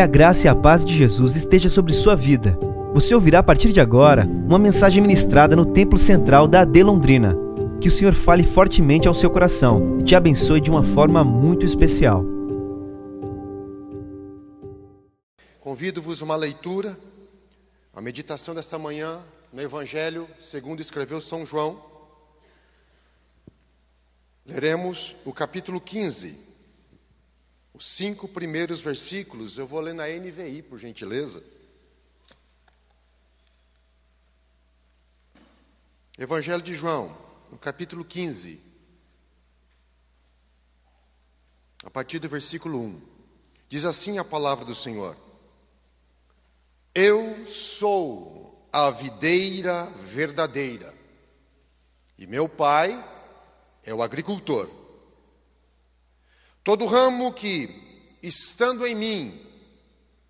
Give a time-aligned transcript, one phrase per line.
[0.00, 2.58] Que a graça e a paz de Jesus esteja sobre sua vida.
[2.94, 7.36] Você ouvirá a partir de agora uma mensagem ministrada no Templo Central da AD Londrina.
[7.82, 11.66] Que o Senhor fale fortemente ao seu coração e te abençoe de uma forma muito
[11.66, 12.24] especial.
[15.60, 16.98] Convido-vos uma leitura,
[17.94, 19.18] a meditação dessa manhã
[19.52, 21.78] no Evangelho segundo escreveu São João.
[24.46, 26.49] Leremos o capítulo 15
[27.72, 31.42] os cinco primeiros versículos, eu vou ler na NVI, por gentileza.
[36.18, 37.16] Evangelho de João,
[37.50, 38.60] no capítulo 15,
[41.84, 43.02] a partir do versículo 1.
[43.68, 45.16] Diz assim a palavra do Senhor:
[46.94, 50.92] Eu sou a videira verdadeira,
[52.18, 52.92] e meu pai
[53.84, 54.79] é o agricultor.
[56.62, 57.68] Todo ramo que,
[58.22, 59.46] estando em mim,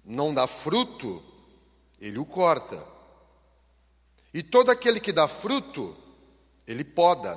[0.04, 1.22] não dá fruto,
[2.00, 2.86] ele o corta.
[4.32, 5.96] E todo aquele que dá fruto,
[6.66, 7.36] ele poda,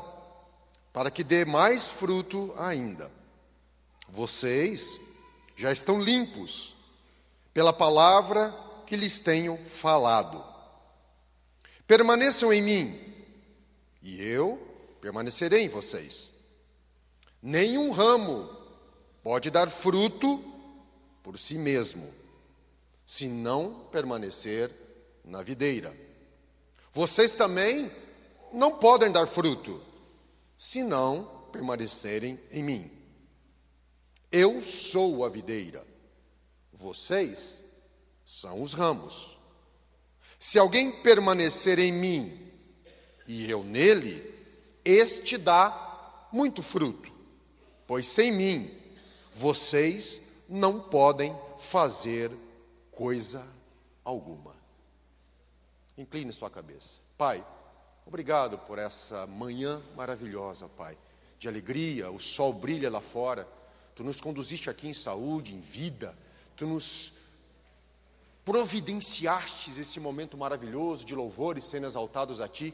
[0.91, 3.11] para que dê mais fruto ainda.
[4.09, 5.00] Vocês
[5.57, 6.75] já estão limpos
[7.52, 8.53] pela palavra
[8.85, 10.44] que lhes tenho falado.
[11.88, 13.16] Permaneçam em mim,
[14.03, 14.59] e eu
[15.02, 16.31] permanecerei em vocês.
[17.41, 18.62] Nenhum ramo
[19.23, 20.43] pode dar fruto
[21.23, 22.13] por si mesmo,
[23.05, 24.69] se não permanecer
[25.23, 25.95] na videira.
[26.91, 27.89] Vocês também
[28.51, 29.81] não podem dar fruto,
[30.57, 32.91] se não permanecerem em mim.
[34.29, 35.85] Eu sou a videira,
[36.73, 37.63] vocês
[38.25, 39.38] são os ramos.
[40.38, 42.51] Se alguém permanecer em mim
[43.25, 44.21] e eu nele,
[44.83, 47.09] este dá muito fruto,
[47.88, 48.83] pois sem mim
[49.36, 52.31] vocês não podem fazer
[52.92, 53.45] coisa
[54.03, 54.56] alguma.
[55.98, 57.00] Incline sua cabeça.
[57.17, 57.44] Pai,
[58.06, 60.97] obrigado por essa manhã maravilhosa, Pai,
[61.40, 63.47] de alegria, o sol brilha lá fora.
[63.96, 66.16] Tu nos conduziste aqui em saúde, em vida.
[66.56, 67.13] Tu nos
[68.46, 72.74] providenciastes esse momento maravilhoso de louvores sendo exaltados a Ti.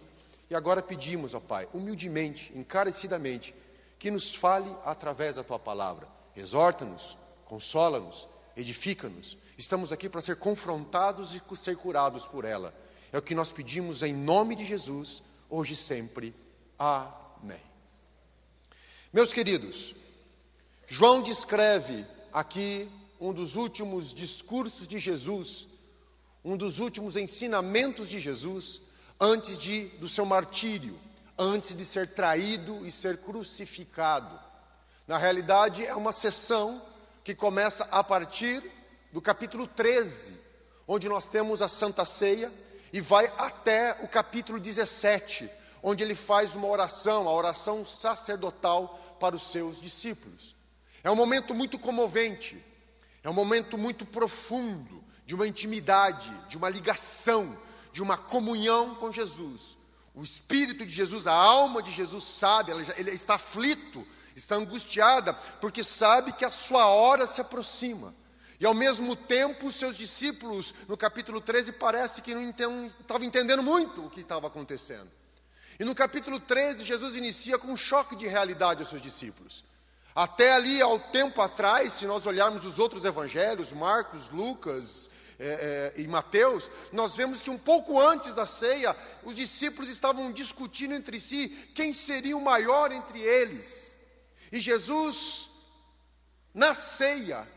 [0.50, 3.53] E agora pedimos, ó Pai, humildemente, encarecidamente,
[4.00, 9.38] que nos fale através da Tua palavra exorta-nos, consola-nos, edifica-nos.
[9.57, 12.73] Estamos aqui para ser confrontados e ser curados por ela.
[13.12, 16.34] É o que nós pedimos em nome de Jesus, hoje e sempre.
[16.78, 17.59] Amém.
[19.12, 19.95] Meus queridos,
[20.88, 22.89] João descreve aqui
[23.19, 25.68] um dos últimos discursos de Jesus,
[26.45, 28.81] um dos últimos ensinamentos de Jesus
[29.19, 30.97] antes de do seu martírio,
[31.38, 34.48] antes de ser traído e ser crucificado.
[35.09, 36.79] Na realidade, é uma sessão
[37.23, 38.61] que começa a partir
[39.11, 40.35] do capítulo 13,
[40.87, 42.53] onde nós temos a Santa Ceia,
[42.93, 45.49] e vai até o capítulo 17,
[45.81, 50.55] onde ele faz uma oração, a oração sacerdotal para os seus discípulos.
[51.03, 52.63] É um momento muito comovente,
[53.23, 57.57] é um momento muito profundo, de uma intimidade, de uma ligação,
[57.91, 59.75] de uma comunhão com Jesus.
[60.13, 64.05] O Espírito de Jesus, a alma de Jesus sabe, ele está aflito
[64.39, 68.13] está angustiada porque sabe que a sua hora se aproxima.
[68.59, 72.50] E ao mesmo tempo, seus discípulos, no capítulo 13, parece que não
[72.88, 75.09] estavam entendendo muito o que estava acontecendo.
[75.79, 79.63] E no capítulo 13, Jesus inicia com um choque de realidade aos seus discípulos.
[80.13, 86.01] Até ali, ao tempo atrás, se nós olharmos os outros evangelhos, Marcos, Lucas é, é,
[86.01, 91.17] e Mateus, nós vemos que um pouco antes da ceia, os discípulos estavam discutindo entre
[91.17, 93.88] si quem seria o maior entre eles.
[94.51, 95.49] E Jesus,
[96.53, 97.47] na ceia,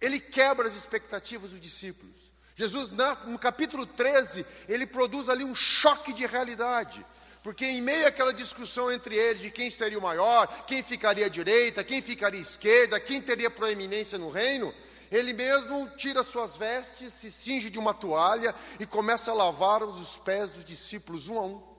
[0.00, 2.14] ele quebra as expectativas dos discípulos.
[2.54, 2.90] Jesus,
[3.26, 7.04] no capítulo 13, ele produz ali um choque de realidade.
[7.42, 11.28] Porque em meio àquela discussão entre eles de quem seria o maior, quem ficaria à
[11.28, 14.74] direita, quem ficaria à esquerda, quem teria proeminência no reino,
[15.10, 20.18] ele mesmo tira suas vestes, se cinge de uma toalha e começa a lavar os
[20.18, 21.69] pés dos discípulos um a um.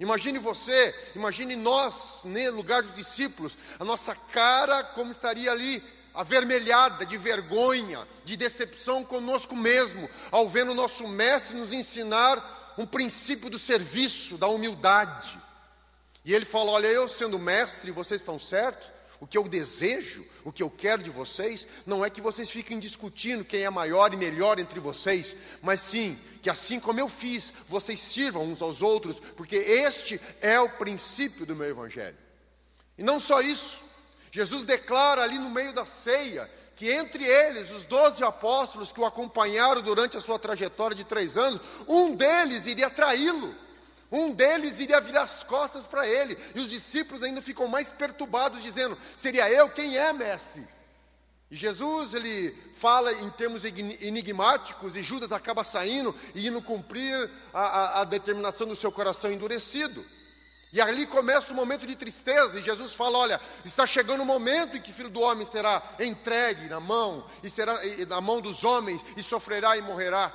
[0.00, 5.82] Imagine você, imagine nós, no né, lugar dos discípulos, a nossa cara como estaria ali,
[6.14, 12.86] avermelhada de vergonha, de decepção conosco mesmo, ao ver o nosso mestre nos ensinar um
[12.86, 15.36] princípio do serviço, da humildade.
[16.24, 18.97] E ele falou: Olha, eu sendo mestre, vocês estão certos?
[19.20, 22.78] O que eu desejo, o que eu quero de vocês, não é que vocês fiquem
[22.78, 27.52] discutindo quem é maior e melhor entre vocês, mas sim que assim como eu fiz,
[27.68, 32.16] vocês sirvam uns aos outros, porque este é o princípio do meu evangelho.
[32.96, 33.80] E não só isso,
[34.30, 36.48] Jesus declara ali no meio da ceia
[36.78, 41.36] que entre eles, os doze apóstolos que o acompanharam durante a sua trajetória de três
[41.36, 43.52] anos, um deles iria traí-lo.
[44.10, 48.62] Um deles iria virar as costas para ele, e os discípulos ainda ficam mais perturbados,
[48.62, 49.68] dizendo: Seria eu?
[49.68, 50.66] Quem é, mestre?
[51.50, 57.60] E Jesus, ele fala em termos enigmáticos, e Judas acaba saindo e indo cumprir a,
[57.60, 60.04] a, a determinação do seu coração endurecido.
[60.70, 64.76] E ali começa o momento de tristeza, e Jesus fala: Olha, está chegando o momento
[64.76, 68.64] em que o filho do homem será entregue na mão, e será na mão dos
[68.64, 70.30] homens, e sofrerá e morrerá.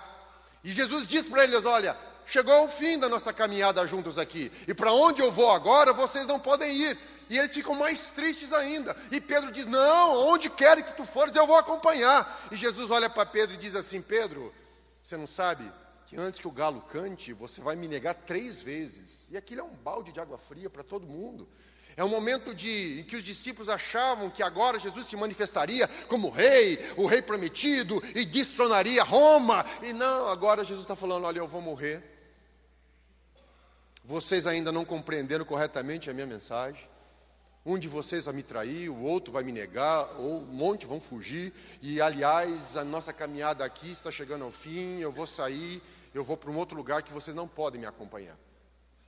[0.64, 4.52] E Jesus diz para eles: Olha, chegou o fim da nossa caminhada juntos aqui.
[4.68, 6.98] E para onde eu vou agora, vocês não podem ir.
[7.30, 8.96] E eles ficam mais tristes ainda.
[9.12, 12.48] E Pedro diz: Não, onde quer que tu fores, eu vou acompanhar.
[12.52, 14.54] E Jesus olha para Pedro e diz assim: Pedro,
[15.02, 15.70] você não sabe
[16.06, 19.30] que antes que o galo cante, você vai me negar três vezes.
[19.32, 21.48] E aquilo é um balde de água fria para todo mundo.
[21.96, 26.30] É um momento de, em que os discípulos achavam que agora Jesus se manifestaria como
[26.30, 29.66] rei, o rei prometido, e destronaria Roma.
[29.82, 32.13] E não, agora Jesus está falando: olha, eu vou morrer
[34.04, 36.88] vocês ainda não compreenderam corretamente a minha mensagem.
[37.66, 41.00] Um de vocês vai me trair, o outro vai me negar, ou um monte vão
[41.00, 41.54] fugir.
[41.82, 45.00] E aliás, a nossa caminhada aqui está chegando ao fim.
[45.00, 45.82] Eu vou sair,
[46.14, 48.38] eu vou para um outro lugar que vocês não podem me acompanhar.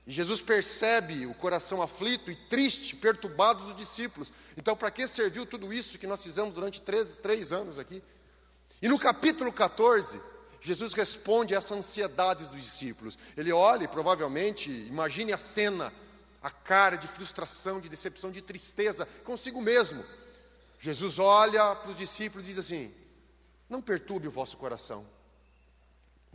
[0.06, 4.32] E Jesus percebe o coração aflito e triste, perturbado dos discípulos.
[4.56, 8.02] Então, para que serviu tudo isso que nós fizemos durante três, três anos aqui?
[8.80, 10.20] E no capítulo 14,
[10.60, 13.18] Jesus responde a essa ansiedade dos discípulos.
[13.36, 15.92] Ele olha provavelmente, imagine a cena,
[16.42, 20.04] a cara de frustração, de decepção, de tristeza consigo mesmo.
[20.78, 22.92] Jesus olha para os discípulos e diz assim:
[23.68, 25.06] Não perturbe o vosso coração.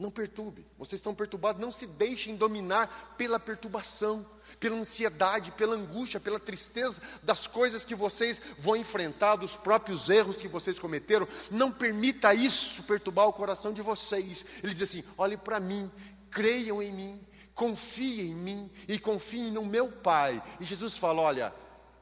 [0.02, 0.66] Não perturbe.
[0.80, 4.26] Vocês estão perturbados, não se deixem dominar pela perturbação,
[4.60, 10.38] pela ansiedade, pela angústia, pela tristeza das coisas que vocês vão enfrentar, dos próprios erros
[10.38, 11.28] que vocês cometeram.
[11.52, 14.44] Não permita isso perturbar o coração de vocês.
[14.64, 15.90] Ele diz assim: olhe para mim,
[16.32, 20.42] creiam em mim, confiem em mim e confiem no meu Pai.
[20.60, 21.54] E Jesus fala: olha,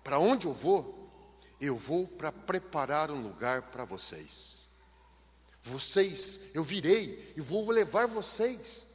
[0.06, 1.12] para onde eu vou?
[1.60, 4.59] Eu vou para preparar um lugar para vocês.
[5.64, 8.88] Vocês, eu virei e vou levar vocês.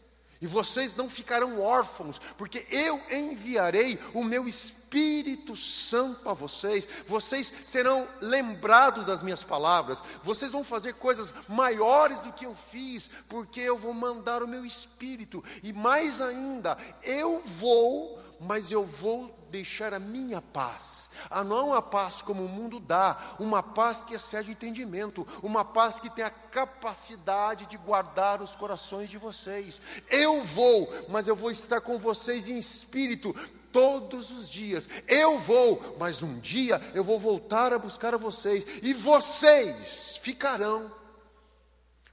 [0.45, 6.87] E vocês não ficarão órfãos, porque eu enviarei o meu Espírito Santo a vocês.
[7.07, 10.03] Vocês serão lembrados das minhas palavras.
[10.23, 14.67] Vocês vão fazer coisas maiores do que eu fiz, porque eu vou mandar o meu
[14.67, 15.43] Espírito.
[15.63, 21.81] E mais ainda, eu vou, mas eu vou deixar a minha paz, a não a
[21.81, 26.25] paz como o mundo dá, uma paz que excede o entendimento, uma paz que tem
[26.25, 29.81] a capacidade de guardar os corações de vocês.
[30.11, 33.33] Eu vou, mas eu vou estar com vocês em espírito
[33.71, 34.89] todos os dias.
[35.07, 40.91] Eu vou, mas um dia eu vou voltar a buscar a vocês e vocês ficarão,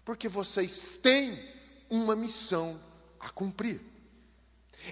[0.06, 1.36] porque vocês têm
[1.90, 2.80] uma missão
[3.20, 3.91] a cumprir.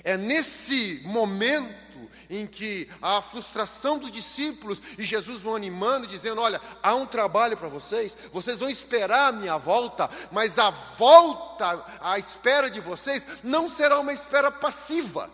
[0.04, 1.90] É nesse momento
[2.30, 7.58] em que a frustração dos discípulos e Jesus vão animando, dizendo: Olha, há um trabalho
[7.58, 13.26] para vocês, vocês vão esperar a minha volta, mas a volta, a espera de vocês,
[13.44, 15.30] não será uma espera passiva.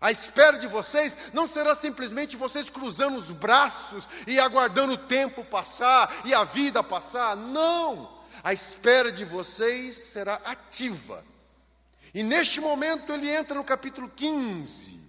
[0.00, 5.44] A espera de vocês não será simplesmente vocês cruzando os braços e aguardando o tempo
[5.44, 7.36] passar e a vida passar.
[7.36, 8.20] Não!
[8.42, 11.24] A espera de vocês será ativa.
[12.14, 15.00] E neste momento ele entra no capítulo 15,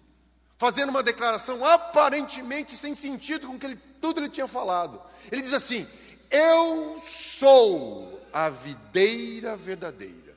[0.57, 5.01] fazendo uma declaração aparentemente sem sentido com que ele, tudo ele tinha falado.
[5.31, 5.87] Ele diz assim:
[6.31, 10.33] Eu sou a videira verdadeira.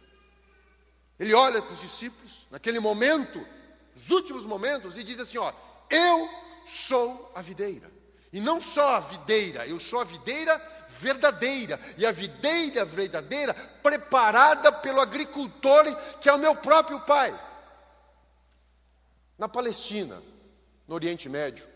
[1.18, 3.44] Ele olha para os discípulos, naquele momento,
[3.96, 5.52] os últimos momentos, e diz assim: Ó,
[5.88, 6.28] eu
[6.66, 7.90] sou a videira.
[8.32, 10.58] E não só a videira, eu sou a videira
[11.00, 11.80] verdadeira.
[11.96, 15.84] E a videira verdadeira preparada pelo agricultor,
[16.20, 17.38] que é o meu próprio pai.
[19.38, 20.22] Na Palestina,
[20.88, 21.66] no Oriente Médio,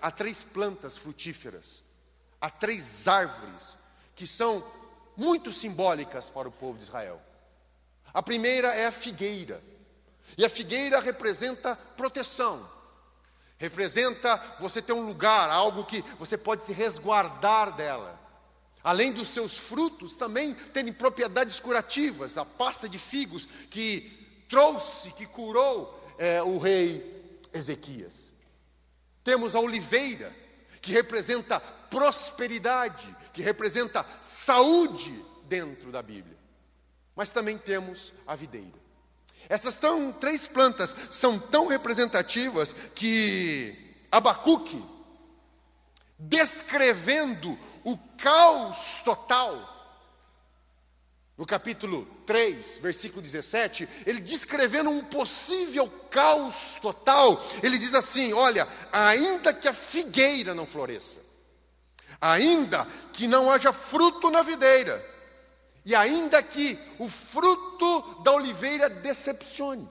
[0.00, 1.82] há três plantas frutíferas,
[2.40, 3.76] há três árvores
[4.14, 4.64] que são
[5.16, 7.20] muito simbólicas para o povo de Israel.
[8.14, 9.62] A primeira é a figueira,
[10.38, 12.66] e a figueira representa proteção,
[13.58, 18.18] representa você ter um lugar, algo que você pode se resguardar dela.
[18.84, 25.26] Além dos seus frutos, também terem propriedades curativas, a pasta de figos que trouxe, que
[25.26, 28.32] curou é, o rei Ezequias.
[29.24, 30.32] Temos a oliveira,
[30.80, 36.36] que representa prosperidade, que representa saúde dentro da Bíblia.
[37.16, 38.85] Mas também temos a videira.
[39.48, 43.76] Essas tão, três plantas são tão representativas que
[44.10, 44.84] Abacuque,
[46.18, 49.74] descrevendo o caos total.
[51.36, 58.66] No capítulo 3, versículo 17, ele descrevendo um possível caos total, ele diz assim: Olha,
[58.90, 61.20] ainda que a figueira não floresça,
[62.18, 65.15] ainda que não haja fruto na videira,
[65.86, 69.88] e ainda que o fruto da oliveira decepcione.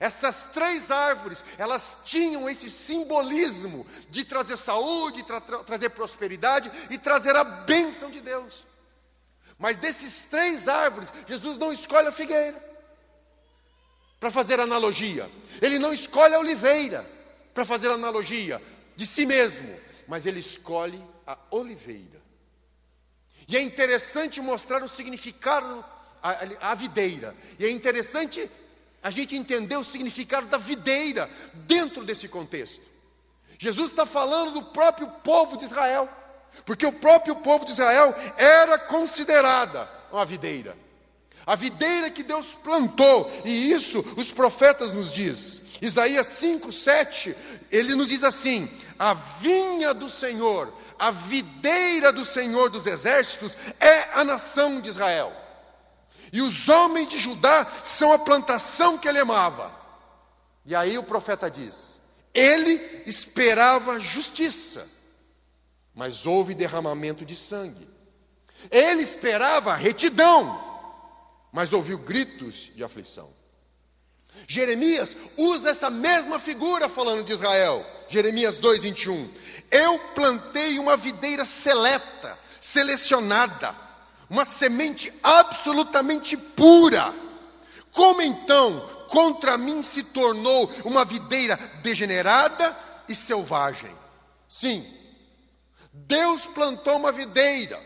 [0.00, 7.36] Essas três árvores, elas tinham esse simbolismo de trazer saúde, tra trazer prosperidade e trazer
[7.36, 8.66] a bênção de Deus.
[9.58, 12.58] Mas desses três árvores, Jesus não escolhe a figueira
[14.18, 15.30] para fazer analogia.
[15.60, 17.04] Ele não escolhe a oliveira
[17.52, 18.60] para fazer analogia
[18.96, 22.19] de si mesmo, mas ele escolhe a oliveira.
[23.50, 25.84] E é interessante mostrar o significado
[26.60, 27.34] a, videira.
[27.58, 28.48] E é interessante
[29.02, 31.28] a gente entender o significado da videira
[31.66, 32.82] dentro desse contexto.
[33.58, 36.08] Jesus está falando do próprio povo de Israel,
[36.64, 40.76] porque o próprio povo de Israel era considerada uma videira.
[41.44, 45.62] A videira que Deus plantou, e isso os profetas nos diz.
[45.82, 47.34] Isaías 5, 7,
[47.68, 54.20] ele nos diz assim: a vinha do Senhor a videira do Senhor dos exércitos é
[54.20, 55.32] a nação de Israel.
[56.30, 59.72] E os homens de Judá são a plantação que ele amava.
[60.66, 62.02] E aí o profeta diz:
[62.34, 62.74] ele
[63.06, 64.86] esperava justiça,
[65.94, 67.88] mas houve derramamento de sangue.
[68.70, 70.62] Ele esperava retidão,
[71.50, 73.32] mas ouviu gritos de aflição.
[74.46, 77.84] Jeremias usa essa mesma figura falando de Israel.
[78.08, 79.28] Jeremias 2:21.
[79.70, 83.74] Eu plantei uma videira seleta, selecionada,
[84.28, 87.12] uma semente absolutamente pura.
[87.92, 92.76] Como então contra mim se tornou uma videira degenerada
[93.08, 93.94] e selvagem?
[94.48, 94.84] Sim,
[95.92, 97.78] Deus plantou uma videira,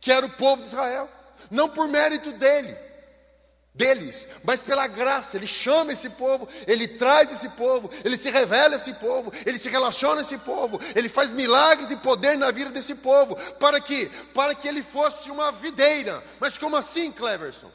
[0.00, 1.08] que era o povo de Israel,
[1.50, 2.76] não por mérito dele,
[3.74, 8.76] deles, mas pela graça, ele chama esse povo, ele traz esse povo, ele se revela
[8.76, 12.94] esse povo, ele se relaciona esse povo, ele faz milagres e poder na vida desse
[12.96, 16.22] povo, para que para que ele fosse uma videira.
[16.38, 17.70] Mas como assim, Cleverson?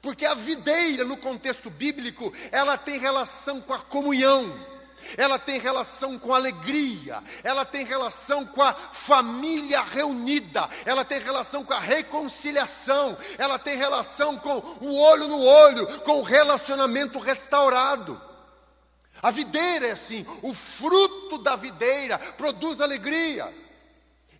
[0.00, 4.48] Porque a videira no contexto bíblico, ela tem relação com a comunhão
[5.16, 11.64] ela tem relação com alegria, ela tem relação com a família reunida, ela tem relação
[11.64, 18.20] com a reconciliação, ela tem relação com o olho no olho, com o relacionamento restaurado.
[19.22, 23.69] A videira é assim, o fruto da videira produz alegria.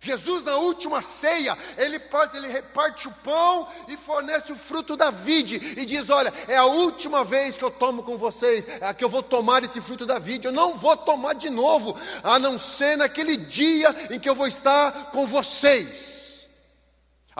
[0.03, 5.11] Jesus, na última ceia, ele, pode, ele reparte o pão e fornece o fruto da
[5.11, 9.03] vide e diz: Olha, é a última vez que eu tomo com vocês, é que
[9.03, 10.47] eu vou tomar esse fruto da vide.
[10.47, 14.47] Eu não vou tomar de novo, a não ser naquele dia em que eu vou
[14.47, 16.20] estar com vocês.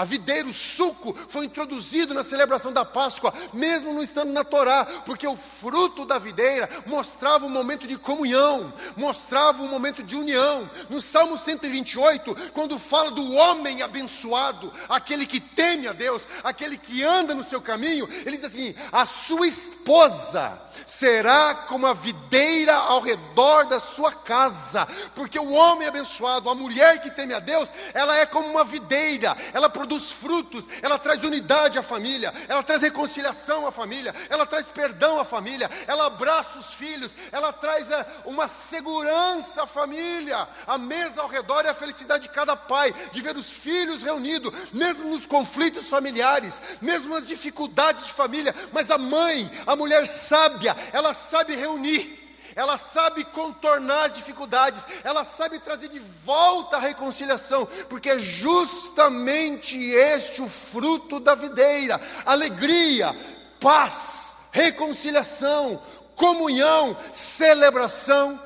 [0.01, 4.84] A videira, o suco, foi introduzido na celebração da Páscoa, mesmo não estando na Torá,
[5.05, 10.67] porque o fruto da videira mostrava um momento de comunhão, mostrava um momento de união.
[10.89, 17.03] No Salmo 128, quando fala do homem abençoado, aquele que teme a Deus, aquele que
[17.03, 23.02] anda no seu caminho, ele diz assim: a sua esposa será como a videira ao
[23.02, 28.18] redor da sua casa, porque o homem abençoado, a mulher que teme a Deus, ela
[28.18, 33.66] é como uma videira, ela produz frutos, ela traz unidade à família, ela traz reconciliação
[33.68, 38.48] à família, ela traz perdão à família, ela abraça os filhos, ela traz é, uma
[38.48, 43.36] segurança à família, a mesa ao redor é a felicidade de cada pai, de ver
[43.36, 49.50] os filhos reunidos, mesmo nos conflitos familiares, mesmo nas dificuldades de família, mas a mãe,
[49.66, 52.20] a mulher sábia, ela sabe reunir,
[52.56, 59.78] ela sabe contornar as dificuldades, ela sabe trazer de volta a reconciliação, porque é justamente
[59.78, 63.14] este o fruto da videira: alegria,
[63.60, 65.82] paz, reconciliação,
[66.16, 68.40] comunhão, celebração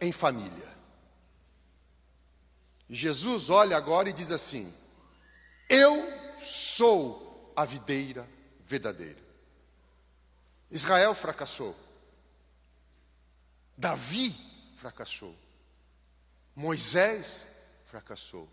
[0.00, 0.62] em família.
[2.88, 4.72] Jesus olha agora e diz assim:
[5.68, 6.04] Eu
[6.38, 8.28] sou a videira
[8.66, 9.22] verdadeira.
[10.70, 11.76] Israel fracassou.
[13.76, 14.34] Davi
[14.76, 15.34] fracassou.
[16.54, 17.46] Moisés
[17.86, 18.48] fracassou.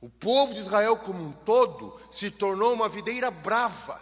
[0.00, 4.00] O povo de Israel como um todo se tornou uma videira brava.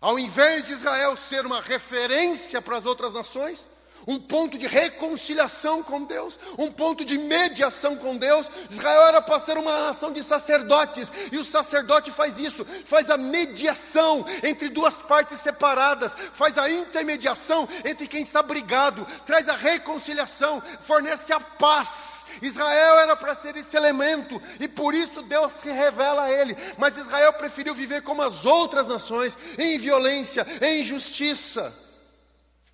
[0.00, 3.68] Ao invés de Israel ser uma referência para as outras nações,
[4.06, 8.48] um ponto de reconciliação com Deus, um ponto de mediação com Deus.
[8.70, 13.16] Israel era para ser uma nação de sacerdotes, e o sacerdote faz isso, faz a
[13.16, 20.62] mediação entre duas partes separadas, faz a intermediação entre quem está brigado, traz a reconciliação,
[20.82, 22.26] fornece a paz.
[22.42, 26.96] Israel era para ser esse elemento, e por isso Deus se revela a ele, mas
[26.96, 31.87] Israel preferiu viver como as outras nações, em violência, em injustiça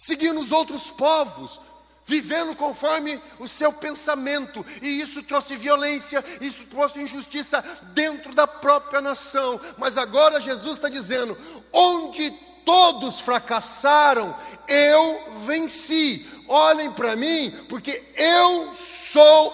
[0.05, 1.59] seguindo os outros povos,
[2.05, 9.01] vivendo conforme o seu pensamento, e isso trouxe violência, isso trouxe injustiça dentro da própria
[9.01, 9.59] nação.
[9.79, 11.35] Mas agora Jesus está dizendo:
[11.73, 12.31] onde
[12.67, 14.37] todos fracassaram,
[14.69, 16.31] eu venci.
[16.47, 18.94] Olhem para mim, porque eu sou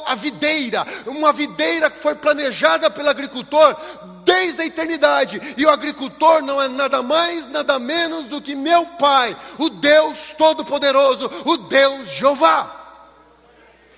[0.07, 3.77] a videira, uma videira que foi planejada pelo agricultor
[4.25, 5.41] desde a eternidade.
[5.57, 10.35] E o agricultor não é nada mais, nada menos do que meu Pai, o Deus
[10.37, 12.80] Todo-Poderoso, o Deus Jeová.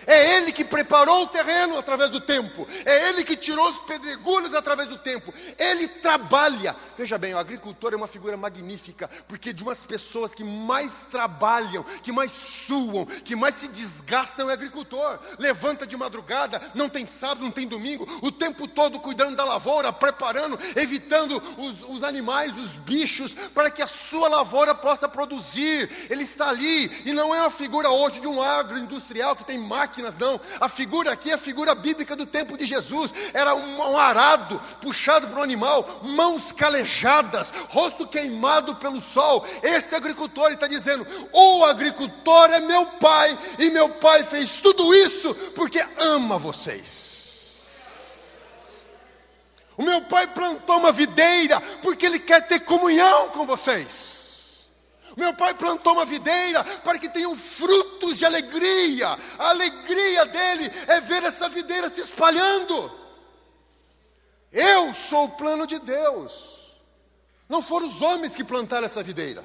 [0.07, 2.67] É Ele que preparou o terreno através do tempo.
[2.85, 5.33] É Ele que tirou os pedregulhos através do tempo.
[5.59, 6.75] Ele trabalha.
[6.97, 11.85] Veja bem, o agricultor é uma figura magnífica, porque de umas pessoas que mais trabalham,
[12.03, 15.19] que mais suam, que mais se desgastam é agricultor.
[15.39, 19.93] Levanta de madrugada, não tem sábado, não tem domingo, o tempo todo cuidando da lavoura,
[19.93, 25.89] preparando, evitando os, os animais, os bichos, para que a sua lavoura possa produzir.
[26.11, 29.92] Ele está ali, e não é uma figura hoje de um agroindustrial que tem máquinas
[29.93, 30.41] máquinas, não.
[30.59, 33.13] A figura aqui é a figura bíblica do tempo de Jesus.
[33.35, 39.47] Era um, um arado puxado para o animal, mãos calejadas, rosto queimado pelo sol.
[39.63, 45.35] Esse agricultor está dizendo: o agricultor é meu pai, e meu pai fez tudo isso
[45.55, 47.13] porque ama vocês.
[49.77, 54.22] O meu pai plantou uma videira porque ele quer ter comunhão com vocês.
[55.17, 59.09] Meu pai plantou uma videira para que tenham frutos de alegria.
[59.39, 62.93] A alegria dele é ver essa videira se espalhando.
[64.53, 66.71] Eu sou o plano de Deus.
[67.49, 69.45] Não foram os homens que plantaram essa videira.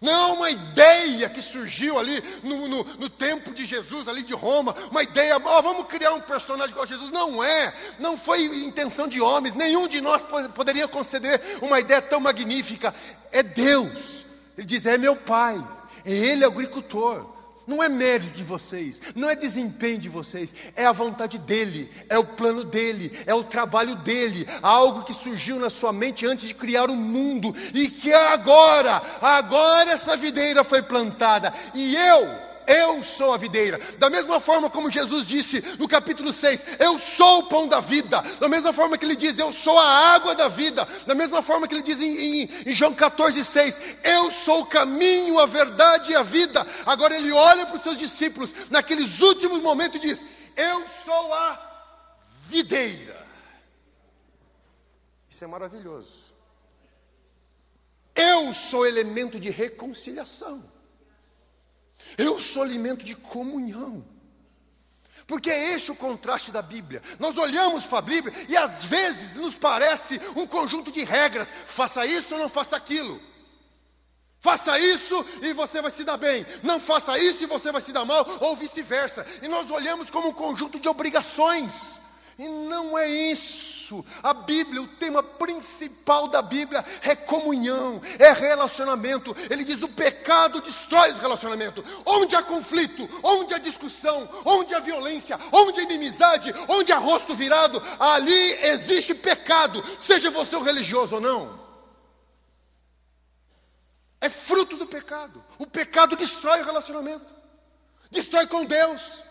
[0.00, 4.32] Não é uma ideia que surgiu ali no, no, no, tempo de Jesus, ali de
[4.32, 7.10] Roma, uma ideia, oh, vamos criar um personagem igual a Jesus.
[7.10, 10.22] Não é, não foi intenção de homens, nenhum de nós
[10.54, 12.94] poderia conceder uma ideia tão magnífica.
[13.32, 14.17] É Deus.
[14.58, 15.64] Ele diz: É meu pai,
[16.04, 17.38] ele é agricultor.
[17.66, 22.18] Não é mérito de vocês, não é desempenho de vocês, é a vontade dele, é
[22.18, 26.54] o plano dele, é o trabalho dele, algo que surgiu na sua mente antes de
[26.54, 33.32] criar o mundo e que agora, agora essa videira foi plantada e eu eu sou
[33.32, 33.80] a videira.
[33.98, 38.20] Da mesma forma como Jesus disse no capítulo 6, eu sou o pão da vida.
[38.38, 40.86] Da mesma forma que ele diz, eu sou a água da vida.
[41.06, 44.66] Da mesma forma que ele diz em, em, em João 14, 6, eu sou o
[44.66, 46.64] caminho, a verdade e a vida.
[46.84, 50.22] Agora ele olha para os seus discípulos naqueles últimos momentos e diz:
[50.54, 51.58] Eu sou a
[52.46, 53.26] videira.
[55.30, 56.34] Isso é maravilhoso.
[58.14, 60.77] Eu sou elemento de reconciliação.
[62.18, 64.04] Eu sou alimento de comunhão.
[65.24, 67.00] Porque é esse o contraste da Bíblia.
[67.20, 72.04] Nós olhamos para a Bíblia e às vezes nos parece um conjunto de regras: faça
[72.04, 73.20] isso ou não faça aquilo.
[74.40, 76.44] Faça isso e você vai se dar bem.
[76.62, 79.24] Não faça isso e você vai se dar mal, ou vice-versa.
[79.42, 82.00] E nós olhamos como um conjunto de obrigações.
[82.38, 84.04] E não é isso isso.
[84.22, 89.34] A Bíblia, o tema principal da Bíblia é comunhão, é relacionamento.
[89.50, 91.82] Ele diz: o pecado destrói os relacionamentos.
[92.04, 97.34] Onde há conflito, onde há discussão, onde há violência, onde há inimizade, onde há rosto
[97.34, 101.58] virado, ali existe pecado, seja você um religioso ou não.
[104.20, 105.42] É fruto do pecado.
[105.58, 107.32] O pecado destrói o relacionamento,
[108.10, 109.27] destrói com Deus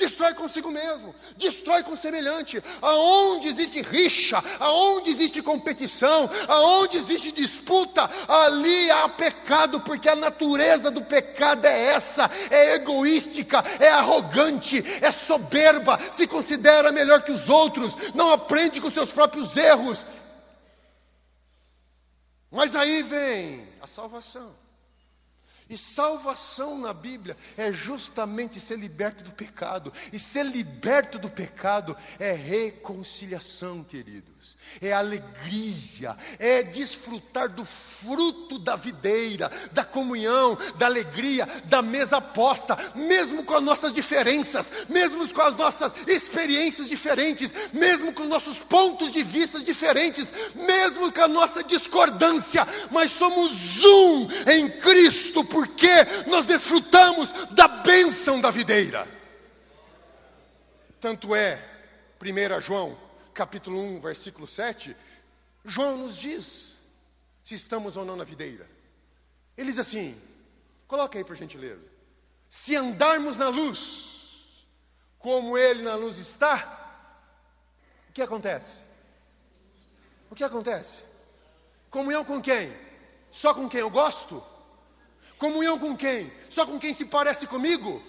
[0.00, 2.60] destrói consigo mesmo, destrói com o semelhante.
[2.80, 10.90] Aonde existe rixa, aonde existe competição, aonde existe disputa, ali há pecado, porque a natureza
[10.90, 17.48] do pecado é essa: é egoística, é arrogante, é soberba, se considera melhor que os
[17.48, 20.04] outros, não aprende com seus próprios erros.
[22.50, 24.69] Mas aí vem a salvação.
[25.70, 29.92] E salvação na Bíblia é justamente ser liberto do pecado.
[30.12, 34.39] E ser liberto do pecado é reconciliação, queridos.
[34.80, 42.76] É alegria, é desfrutar do fruto da videira, da comunhão, da alegria, da mesa posta,
[42.94, 48.58] mesmo com as nossas diferenças, mesmo com as nossas experiências diferentes, mesmo com os nossos
[48.58, 55.70] pontos de vista diferentes, mesmo com a nossa discordância, mas somos um em Cristo por
[55.70, 55.88] porque
[56.26, 59.06] nós desfrutamos da bênção da videira.
[60.98, 61.58] Tanto é,
[62.20, 62.96] 1 João,
[63.34, 64.96] capítulo 1, versículo 7,
[65.64, 66.78] João nos diz
[67.42, 68.68] se estamos ou não na videira.
[69.56, 70.20] Ele diz assim:
[70.86, 71.88] coloca aí por gentileza.
[72.48, 74.66] Se andarmos na luz,
[75.18, 76.78] como Ele na luz está,
[78.08, 78.84] o que acontece?
[80.30, 81.02] O que acontece?
[81.88, 82.72] Comunhão com quem?
[83.30, 84.42] Só com quem eu gosto?
[85.38, 86.30] Comunhão com quem?
[86.48, 88.02] Só com quem se parece comigo?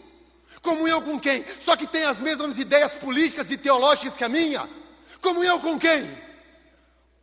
[0.61, 1.45] Comunhão com quem?
[1.59, 4.67] Só que tem as mesmas ideias políticas e teológicas que a minha?
[5.21, 6.09] Comunhão com quem?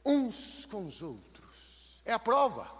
[0.05, 1.45] Uns com os outros.
[2.05, 2.79] É a prova.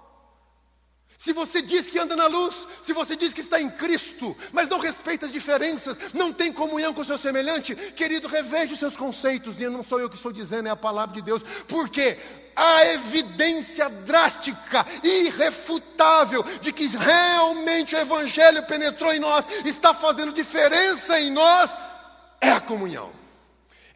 [1.19, 4.69] Se você diz que anda na luz, se você diz que está em Cristo, mas
[4.69, 8.97] não respeita as diferenças, não tem comunhão com o seu semelhante, querido, reveja os seus
[8.97, 12.17] conceitos, e não sou eu que estou dizendo, é a palavra de Deus, porque
[12.55, 21.21] a evidência drástica, irrefutável, de que realmente o Evangelho penetrou em nós, está fazendo diferença
[21.21, 21.77] em nós,
[22.41, 23.11] é a comunhão,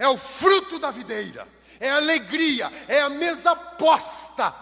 [0.03, 1.47] é o fruto da videira,
[1.79, 4.53] é a alegria, é a mesa posta,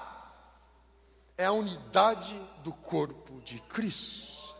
[1.38, 4.54] é a unidade do corpo de Cristo.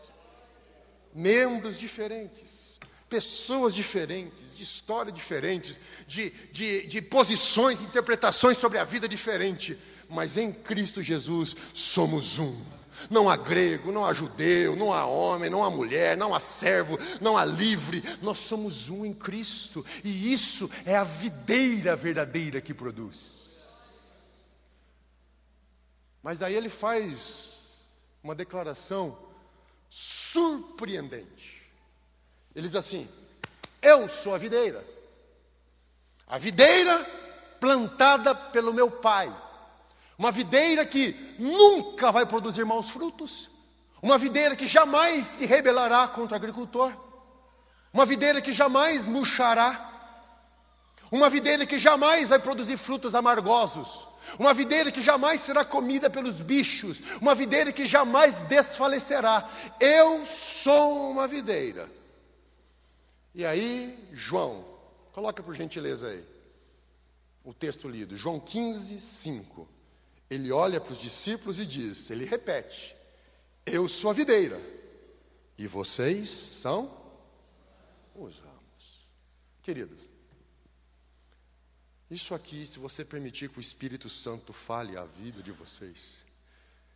[1.13, 9.07] Membros diferentes, pessoas diferentes, de história diferentes, de, de, de posições, interpretações sobre a vida
[9.07, 9.77] diferente,
[10.09, 12.80] mas em Cristo Jesus somos um.
[13.09, 16.97] Não há grego, não há judeu, não há homem, não há mulher, não há servo,
[17.19, 18.03] não há livre.
[18.21, 19.85] Nós somos um em Cristo.
[20.03, 23.41] E isso é a videira verdadeira que produz.
[26.23, 27.85] Mas aí ele faz
[28.23, 29.17] uma declaração
[29.89, 31.61] surpreendente.
[32.55, 33.07] Ele diz assim:
[33.81, 34.85] Eu sou a videira,
[36.27, 37.05] a videira
[37.59, 39.31] plantada pelo meu pai,
[40.21, 43.49] uma videira que nunca vai produzir maus frutos,
[44.03, 46.93] uma videira que jamais se rebelará contra o agricultor,
[47.91, 49.89] uma videira que jamais murchará,
[51.11, 54.07] uma videira que jamais vai produzir frutos amargosos,
[54.37, 59.49] uma videira que jamais será comida pelos bichos, uma videira que jamais desfalecerá.
[59.79, 61.89] Eu sou uma videira.
[63.33, 64.63] E aí, João,
[65.13, 66.23] coloca por gentileza aí
[67.43, 69.80] o texto lido, João 15, 5.
[70.31, 72.95] Ele olha para os discípulos e diz: ele repete,
[73.65, 74.57] Eu sou a videira,
[75.57, 76.89] e vocês são
[78.15, 79.05] os ramos.
[79.61, 80.07] Queridos,
[82.09, 86.23] isso aqui, se você permitir que o Espírito Santo fale a vida de vocês,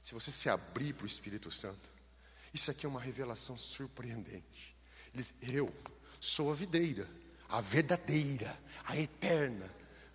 [0.01, 1.89] se você se abrir para o Espírito Santo,
[2.53, 4.73] isso aqui é uma revelação surpreendente.
[5.13, 5.69] Ele diz: Eu
[6.21, 7.05] sou a videira,
[7.49, 9.69] a verdadeira, a eterna,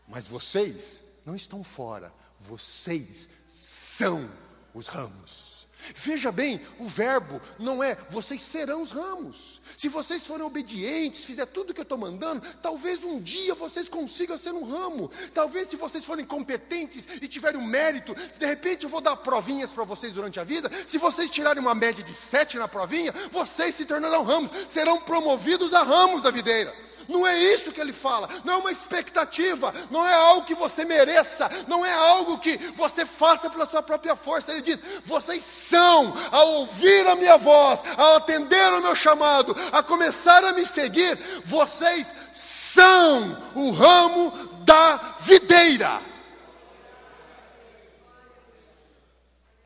[0.09, 4.29] mas vocês não estão fora, vocês são
[4.75, 5.51] os ramos.
[5.95, 9.61] Veja bem, o verbo não é vocês serão os ramos.
[9.77, 13.89] Se vocês forem obedientes, fizer tudo o que eu estou mandando, talvez um dia vocês
[13.89, 15.11] consigam ser um ramo.
[15.33, 19.73] Talvez se vocês forem competentes e tiverem um mérito, de repente eu vou dar provinhas
[19.73, 20.71] para vocês durante a vida.
[20.87, 25.73] Se vocês tirarem uma média de sete na provinha, vocês se tornarão ramos, serão promovidos
[25.73, 26.90] a ramos da videira.
[27.11, 30.85] Não é isso que ele fala, não é uma expectativa, não é algo que você
[30.85, 34.53] mereça, não é algo que você faça pela sua própria força.
[34.53, 39.83] Ele diz: vocês são, ao ouvir a minha voz, ao atender o meu chamado, a
[39.83, 46.01] começar a me seguir, vocês são o ramo da videira.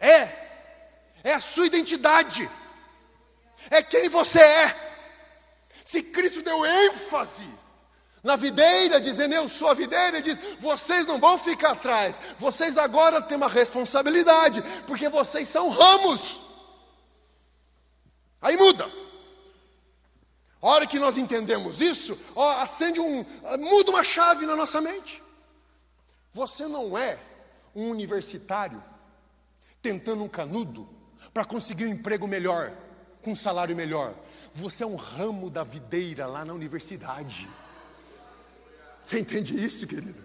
[0.00, 0.28] É,
[1.24, 2.48] é a sua identidade,
[3.70, 4.83] é quem você é.
[5.94, 7.48] Se Cristo deu ênfase
[8.20, 12.76] na videira, dizendo eu sou a videira, ele diz: vocês não vão ficar atrás, vocês
[12.76, 16.40] agora têm uma responsabilidade, porque vocês são ramos.
[18.42, 18.84] Aí muda.
[20.60, 23.24] A hora que nós entendemos isso, ó, acende um,
[23.60, 25.22] muda uma chave na nossa mente.
[26.32, 27.16] Você não é
[27.72, 28.82] um universitário
[29.80, 30.88] tentando um canudo
[31.32, 32.72] para conseguir um emprego melhor,
[33.22, 34.12] com um salário melhor.
[34.54, 37.48] Você é um ramo da videira lá na universidade.
[39.02, 40.22] Você entende isso, querido?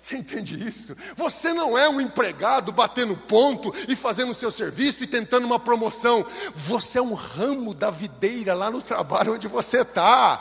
[0.00, 0.96] Você entende isso?
[1.16, 5.58] Você não é um empregado batendo ponto e fazendo o seu serviço e tentando uma
[5.58, 6.24] promoção.
[6.54, 10.40] Você é um ramo da videira lá no trabalho onde você está.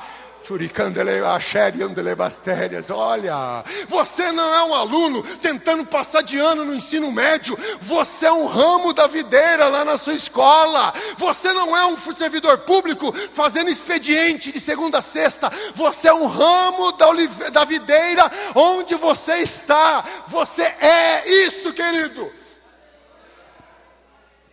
[2.90, 8.32] Olha, você não é um aluno tentando passar de ano no ensino médio, você é
[8.32, 10.94] um ramo da videira lá na sua escola.
[11.18, 16.28] Você não é um servidor público fazendo expediente de segunda a sexta, você é um
[16.28, 17.52] ramo da, olive...
[17.52, 20.02] da videira onde você está.
[20.28, 22.32] Você é isso, querido.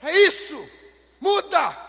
[0.03, 0.61] É isso.
[1.21, 1.84] Muda!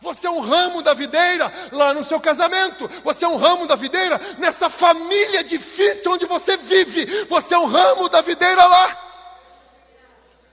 [0.00, 2.88] Você é um ramo da videira lá no seu casamento.
[3.02, 7.24] Você é um ramo da videira nessa família difícil onde você vive.
[7.24, 9.04] Você é um ramo da videira lá.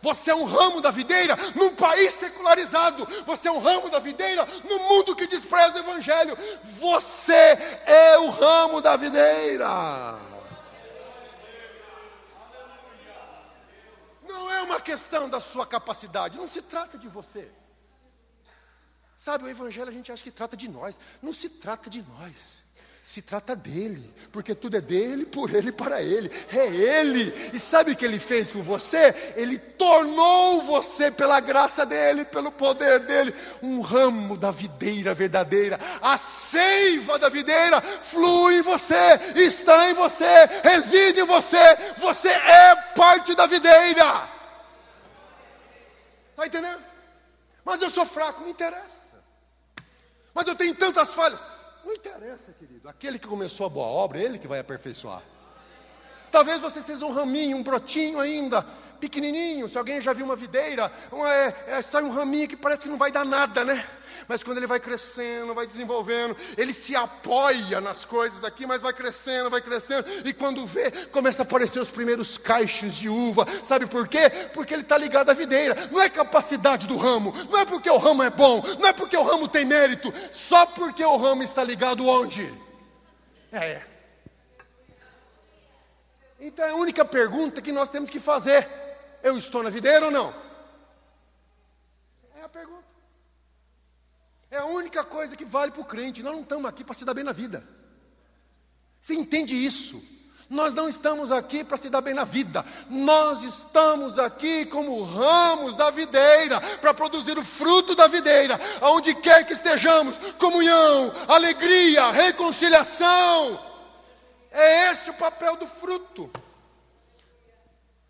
[0.01, 3.07] Você é um ramo da videira num país secularizado.
[3.25, 6.37] Você é um ramo da videira no mundo que despreza o Evangelho.
[6.79, 10.15] Você é o ramo da videira.
[14.27, 17.51] Não é uma questão da sua capacidade, não se trata de você.
[19.25, 22.63] Sabe, o Evangelho a gente acha que trata de nós, não se trata de nós
[23.05, 26.27] se trata dele, porque tudo é dele, por ele e para ele.
[26.51, 27.51] É ele.
[27.53, 29.33] E sabe o que ele fez com você?
[29.35, 35.79] Ele tornou você, pela graça dele, pelo poder dele, um ramo da videira verdadeira.
[36.01, 38.95] A seiva da videira flui em você,
[39.35, 40.25] está em você,
[40.63, 41.93] reside em você.
[41.99, 44.27] Você é parte da videira.
[46.31, 46.83] Está entendendo?
[47.63, 49.04] Mas eu sou fraco, não interessa.
[50.35, 51.39] Mas eu tenho tantas falhas.
[51.85, 52.89] Não interessa, querido.
[52.89, 55.21] Aquele que começou a boa obra, ele que vai aperfeiçoar.
[56.35, 58.61] Talvez você seja um raminho, um brotinho ainda,
[58.99, 59.69] pequenininho.
[59.69, 60.91] Se alguém já viu uma videira,
[61.29, 63.81] é, é, sai um raminho que parece que não vai dar nada, né?
[64.27, 68.91] Mas quando ele vai crescendo, vai desenvolvendo, ele se apoia nas coisas aqui, mas vai
[68.91, 73.47] crescendo, vai crescendo, e quando vê, começa a aparecer os primeiros caixos de uva.
[73.63, 74.29] Sabe por quê?
[74.53, 75.87] Porque ele está ligado à videira.
[75.89, 79.15] Não é capacidade do ramo, não é porque o ramo é bom, não é porque
[79.15, 82.53] o ramo tem mérito, só porque o ramo está ligado onde?
[83.53, 83.94] É.
[86.45, 88.67] Então é a única pergunta que nós temos que fazer:
[89.23, 90.31] eu estou na videira ou não?
[92.35, 92.85] É a pergunta.
[94.51, 96.21] É a única coisa que vale para o crente.
[96.21, 97.63] Nós não estamos aqui para se dar bem na vida.
[99.01, 100.15] Você entende isso?
[100.47, 105.75] Nós não estamos aqui para se dar bem na vida, nós estamos aqui como ramos
[105.75, 113.74] da videira, para produzir o fruto da videira, aonde quer que estejamos comunhão, alegria, reconciliação.
[114.55, 116.31] É esse o papel do fruto.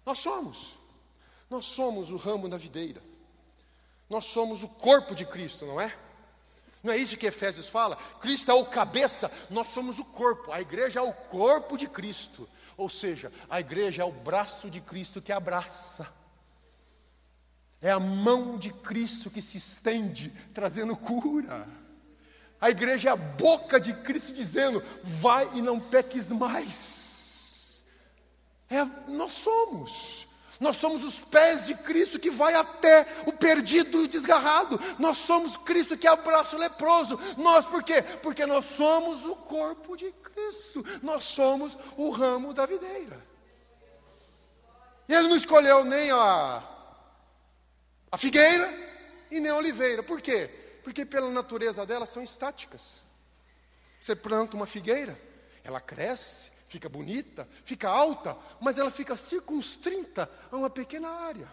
[0.05, 0.77] Nós somos,
[1.49, 3.01] nós somos o ramo da videira,
[4.08, 5.93] nós somos o corpo de Cristo, não é?
[6.84, 7.95] Não é isso que Efésios fala?
[8.21, 10.51] Cristo é o cabeça, nós somos o corpo.
[10.51, 12.47] A igreja é o corpo de Cristo.
[12.77, 16.08] Ou seja, a igreja é o braço de Cristo que abraça.
[17.81, 21.67] É a mão de Cristo que se estende, trazendo cura.
[22.60, 27.84] A igreja é a boca de Cristo dizendo: vai e não peques mais.
[28.70, 30.26] É, nós somos.
[30.60, 34.80] Nós somos os pés de Cristo que vai até o perdido e desgarrado.
[34.98, 37.20] Nós somos Cristo que abraça o leproso.
[37.38, 38.02] Nós por quê?
[38.24, 40.84] Porque nós somos o corpo de Cristo.
[41.04, 43.22] Nós somos o ramo da videira.
[45.08, 46.63] E ele não escolheu nem a,
[48.12, 48.68] a figueira
[49.30, 50.02] e nem a oliveira.
[50.02, 50.50] Por quê?
[50.86, 53.02] Porque pela natureza dela são estáticas.
[54.00, 55.19] Você planta uma figueira,
[55.63, 61.52] ela cresce, fica bonita, fica alta, mas ela fica circunstrita a uma pequena área.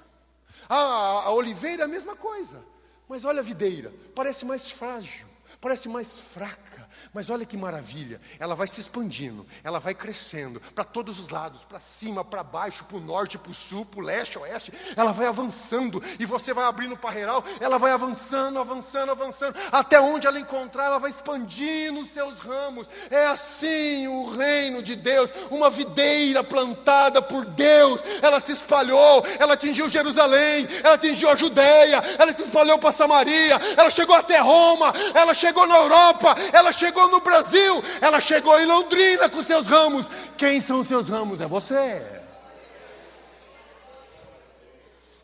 [0.68, 2.62] A, a, a oliveira é a mesma coisa,
[3.08, 5.26] mas olha a videira, parece mais frágil,
[5.62, 6.82] parece mais fraca.
[7.14, 11.60] Mas olha que maravilha, ela vai se expandindo, ela vai crescendo para todos os lados,
[11.62, 15.12] para cima, para baixo, para o norte, para o sul, para o leste, oeste, ela
[15.12, 20.26] vai avançando e você vai abrindo o parreiral, ela vai avançando, avançando, avançando, até onde
[20.26, 22.86] ela encontrar, ela vai expandindo os seus ramos.
[23.10, 29.54] É assim o reino de Deus, uma videira plantada por Deus, ela se espalhou, ela
[29.54, 34.92] atingiu Jerusalém, ela atingiu a Judéia, ela se espalhou para Samaria, ela chegou até Roma,
[35.14, 40.06] ela chegou na Europa, ela chegou no Brasil, ela chegou em Londrina com seus ramos.
[40.36, 41.40] Quem são os seus ramos?
[41.40, 42.02] É você.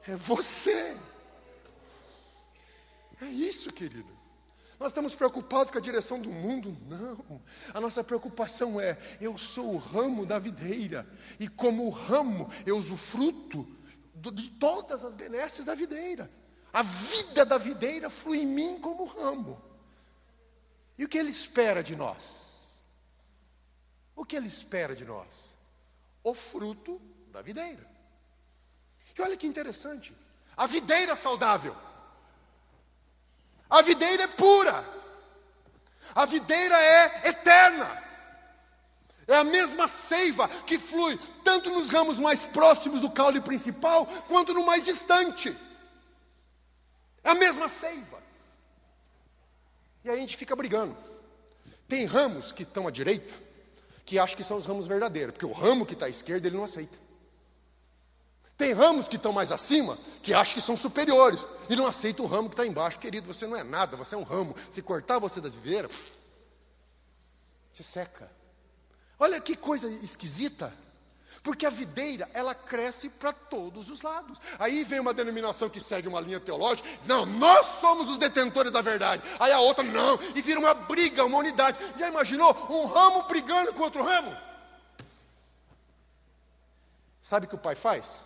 [0.06, 0.96] É você.
[3.20, 4.16] É isso, querido.
[4.78, 6.76] Nós estamos preocupados com a direção do mundo?
[6.88, 7.42] Não.
[7.74, 11.06] A nossa preocupação é: eu sou o ramo da videira,
[11.40, 13.66] e como ramo, eu uso fruto
[14.14, 16.30] de todas as benesses da videira.
[16.72, 19.60] A vida da videira flui em mim como ramo.
[20.98, 22.82] E o que ele espera de nós?
[24.16, 25.54] O que ele espera de nós?
[26.24, 27.88] O fruto da videira.
[29.16, 30.14] E olha que interessante,
[30.56, 31.74] a videira saudável.
[33.70, 34.84] A videira é pura.
[36.14, 38.08] A videira é eterna.
[39.28, 44.54] É a mesma seiva que flui tanto nos ramos mais próximos do caule principal, quanto
[44.54, 45.54] no mais distante.
[47.22, 48.17] É a mesma seiva.
[50.04, 50.96] E aí a gente fica brigando.
[51.88, 53.34] Tem ramos que estão à direita,
[54.04, 56.56] que acham que são os ramos verdadeiros, porque o ramo que está à esquerda ele
[56.56, 56.96] não aceita.
[58.58, 62.28] Tem ramos que estão mais acima, que acham que são superiores, e não aceitam o
[62.28, 62.98] ramo que está embaixo.
[62.98, 64.54] Querido, você não é nada, você é um ramo.
[64.70, 65.88] Se cortar você da viveira,
[67.72, 68.28] você seca.
[69.18, 70.74] Olha que coisa esquisita.
[71.48, 74.38] Porque a videira, ela cresce para todos os lados.
[74.58, 78.82] Aí vem uma denominação que segue uma linha teológica, não, nós somos os detentores da
[78.82, 79.22] verdade.
[79.40, 81.78] Aí a outra, não, e vira uma briga, uma unidade.
[81.98, 84.36] Já imaginou um ramo brigando com outro ramo?
[87.22, 88.20] Sabe o que o pai faz?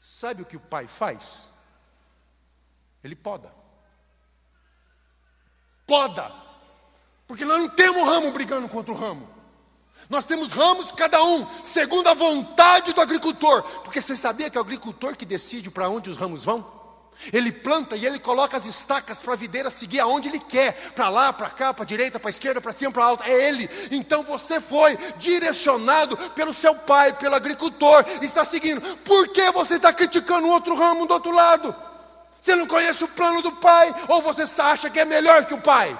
[0.00, 1.52] Sabe o que o pai faz?
[3.04, 3.54] Ele poda.
[5.86, 6.32] Poda.
[7.28, 9.35] Porque nós não temos ramo brigando contra o ramo.
[10.08, 13.62] Nós temos ramos, cada um, segundo a vontade do agricultor.
[13.82, 16.76] Porque você sabia que é o agricultor que decide para onde os ramos vão?
[17.32, 21.08] Ele planta e ele coloca as estacas para a videira seguir aonde ele quer, para
[21.08, 23.68] lá, para cá, para direita, para esquerda, para cima, para alto, é ele.
[23.90, 28.80] Então você foi direcionado pelo seu pai, pelo agricultor, está seguindo.
[28.98, 31.74] Por que você está criticando o outro ramo do outro lado?
[32.40, 35.60] Você não conhece o plano do pai ou você acha que é melhor que o
[35.60, 35.98] pai?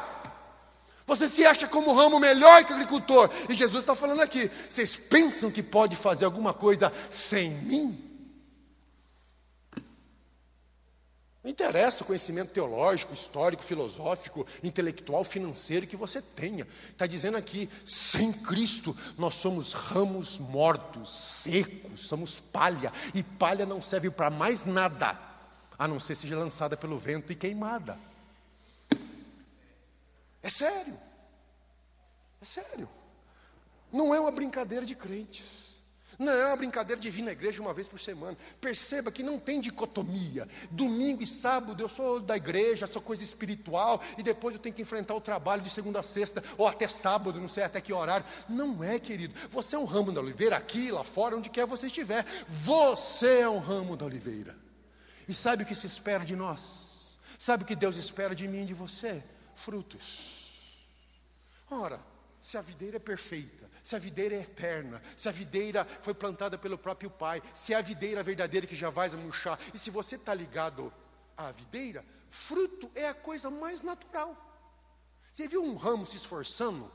[1.07, 3.31] Você se acha como ramo melhor que agricultor.
[3.49, 8.03] E Jesus está falando aqui: vocês pensam que pode fazer alguma coisa sem mim?
[11.45, 16.67] Não interessa o conhecimento teológico, histórico, filosófico, intelectual, financeiro que você tenha.
[16.91, 21.09] Está dizendo aqui, sem Cristo, nós somos ramos mortos,
[21.45, 22.93] secos, somos palha.
[23.15, 25.17] E palha não serve para mais nada,
[25.79, 27.97] a não ser seja lançada pelo vento e queimada.
[30.47, 30.97] É sério.
[32.41, 32.89] É sério.
[33.93, 35.75] Não é uma brincadeira de crentes.
[36.17, 38.39] Não é uma brincadeira de vir na igreja uma vez por semana.
[38.61, 40.47] Perceba que não tem dicotomia.
[40.71, 44.83] Domingo e sábado eu sou da igreja, sou coisa espiritual, e depois eu tenho que
[44.83, 48.25] enfrentar o trabalho de segunda a sexta, ou até sábado, não sei até que horário.
[48.49, 49.35] Não é, querido.
[49.51, 52.25] Você é um ramo da oliveira aqui, lá fora, onde quer você estiver.
[52.49, 54.57] Você é um ramo da oliveira.
[55.27, 57.19] E sabe o que se espera de nós?
[57.37, 59.21] Sabe o que Deus espera de mim e de você?
[59.57, 60.36] Frutos.
[61.71, 62.01] Ora,
[62.41, 66.57] se a videira é perfeita, se a videira é eterna, se a videira foi plantada
[66.57, 70.17] pelo próprio Pai, se é a videira verdadeira que já vai murchar, e se você
[70.17, 70.93] está ligado
[71.37, 74.37] à videira, fruto é a coisa mais natural.
[75.33, 76.91] Você viu um ramo se esforçando,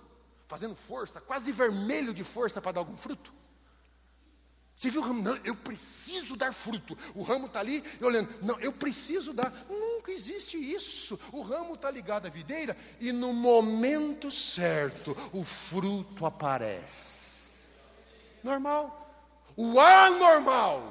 [0.47, 3.40] fazendo força, quase vermelho de força para dar algum fruto?
[4.81, 5.21] Você viu o ramo?
[5.21, 6.97] Não, eu preciso dar fruto.
[7.13, 8.27] O ramo está ali olhando.
[8.43, 9.51] Não, eu preciso dar.
[9.69, 11.19] Nunca existe isso.
[11.31, 17.21] O ramo está ligado à videira e no momento certo o fruto aparece.
[18.43, 18.97] Normal.
[19.55, 20.81] O anormal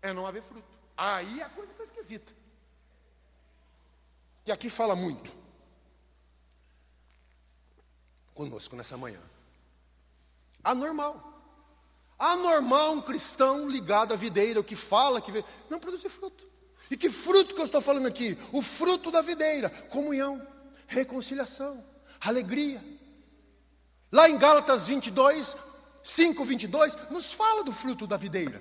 [0.00, 0.78] é não haver fruto.
[0.96, 2.32] Aí a coisa está esquisita.
[4.46, 5.36] E aqui fala muito
[8.34, 9.20] conosco nessa manhã.
[10.62, 11.27] Anormal.
[12.18, 16.46] Anormal um cristão ligado à videira, o que fala que não produzir fruto.
[16.90, 18.36] E que fruto que eu estou falando aqui?
[18.52, 20.44] O fruto da videira: comunhão,
[20.86, 21.82] reconciliação,
[22.20, 22.82] alegria.
[24.10, 25.56] Lá em Gálatas 22,
[26.02, 28.60] 5, 22, nos fala do fruto da videira.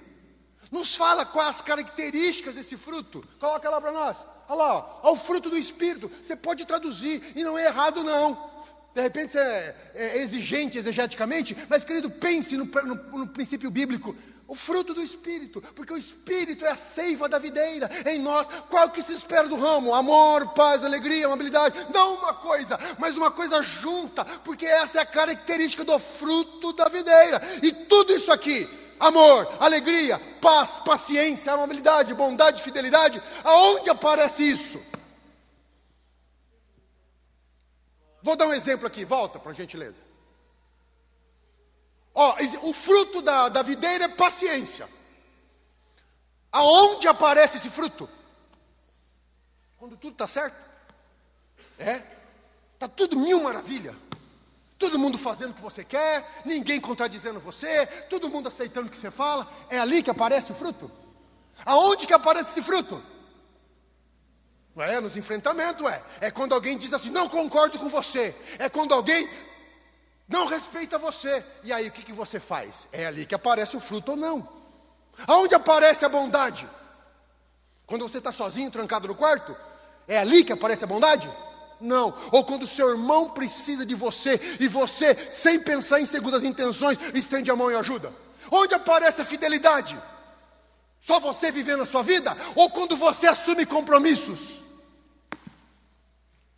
[0.69, 3.23] Nos fala quais as características desse fruto.
[3.39, 4.17] Coloca lá para nós.
[4.49, 6.09] Olha lá, ó, o fruto do Espírito.
[6.09, 8.56] Você pode traduzir, e não é errado, não.
[8.97, 14.15] De repente você é, é exigente exegeticamente, mas querido, pense no, no, no princípio bíblico.
[14.47, 18.47] O fruto do Espírito, porque o Espírito é a seiva da videira em nós.
[18.67, 19.93] Qual que se espera do ramo?
[19.93, 21.77] Amor, paz, alegria, amabilidade.
[21.93, 26.89] Não uma coisa, mas uma coisa junta, porque essa é a característica do fruto da
[26.89, 27.39] videira.
[27.61, 28.67] E tudo isso aqui,
[28.99, 34.96] amor, alegria, paz, paciência, amabilidade, bondade, fidelidade, aonde aparece isso?
[38.27, 39.95] Vou dar um exemplo aqui, volta para a gentileza.
[42.13, 44.85] Ó, o fruto da, da videira é paciência.
[46.51, 48.09] Aonde aparece esse fruto?
[49.77, 50.57] Quando tudo está certo?
[51.79, 52.01] É?
[52.73, 53.95] Está tudo mil maravilha.
[54.77, 58.97] Todo mundo fazendo o que você quer, ninguém contradizendo você, todo mundo aceitando o que
[58.97, 59.49] você fala.
[59.69, 60.91] É ali que aparece o fruto?
[61.65, 63.01] Aonde que aparece esse fruto?
[64.79, 66.03] É, nos enfrentamentos, é.
[66.21, 68.35] É quando alguém diz assim, não concordo com você.
[68.59, 69.27] É quando alguém
[70.27, 71.43] não respeita você.
[71.63, 72.87] E aí o que, que você faz?
[72.91, 74.47] É ali que aparece o fruto ou não.
[75.25, 76.67] Aonde aparece a bondade?
[77.87, 79.55] Quando você está sozinho, trancado no quarto?
[80.07, 81.31] É ali que aparece a bondade?
[81.79, 82.13] Não.
[82.31, 86.97] Ou quando o seu irmão precisa de você e você, sem pensar em segundas intenções,
[87.13, 88.13] estende a mão e ajuda?
[88.51, 89.97] Onde aparece a fidelidade?
[90.99, 92.35] Só você vivendo a sua vida?
[92.55, 94.56] Ou quando você assume compromissos?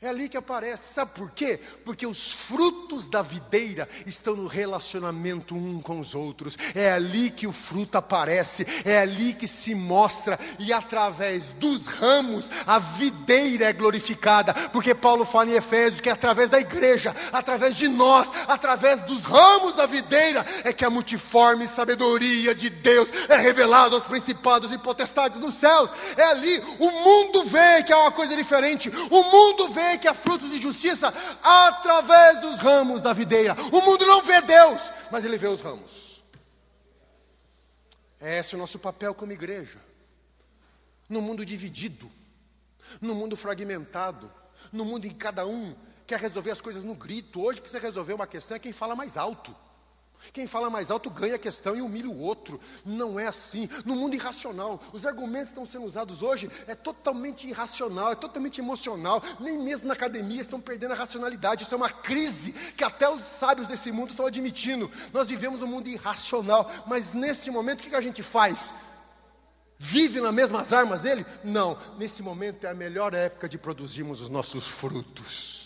[0.01, 0.93] É ali que aparece.
[0.93, 1.59] Sabe por quê?
[1.83, 6.57] Porque os frutos da videira estão no relacionamento um com os outros.
[6.73, 12.49] É ali que o fruto aparece, é ali que se mostra e através dos ramos
[12.65, 14.53] a videira é glorificada.
[14.71, 19.25] Porque Paulo fala em Efésios que é através da igreja, através de nós, através dos
[19.25, 24.77] ramos da videira é que a multiforme sabedoria de Deus é revelada aos principados e
[24.77, 25.89] potestades dos céus.
[26.15, 28.89] É ali o mundo vê que é uma coisa diferente.
[29.09, 33.55] O mundo vê que há frutos de justiça através dos ramos da videira.
[33.71, 34.81] O mundo não vê Deus,
[35.11, 36.21] mas ele vê os ramos.
[38.21, 39.79] Esse é o nosso papel como igreja.
[41.07, 42.11] No mundo dividido,
[43.01, 44.31] no mundo fragmentado,
[44.71, 45.75] no mundo em cada um
[46.05, 47.41] quer resolver as coisas no grito.
[47.41, 49.55] Hoje precisa resolver uma questão é quem fala mais alto.
[50.33, 52.59] Quem fala mais alto ganha a questão e humilha o outro.
[52.85, 53.69] Não é assim.
[53.85, 59.21] No mundo irracional, os argumentos estão sendo usados hoje é totalmente irracional, é totalmente emocional.
[59.39, 61.63] Nem mesmo na academia estão perdendo a racionalidade.
[61.63, 64.91] Isso é uma crise que até os sábios desse mundo estão admitindo.
[65.13, 68.73] Nós vivemos um mundo irracional, mas nesse momento o que a gente faz?
[69.77, 71.25] Vive nas mesmas armas dele?
[71.43, 71.77] Não.
[71.97, 75.59] Nesse momento é a melhor época de produzirmos os nossos frutos.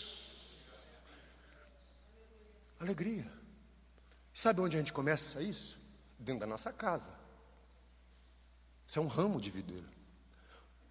[2.78, 3.33] Alegria.
[4.34, 5.78] Sabe onde a gente começa isso?
[6.18, 7.10] Dentro da nossa casa.
[8.84, 9.86] Isso é um ramo de videira.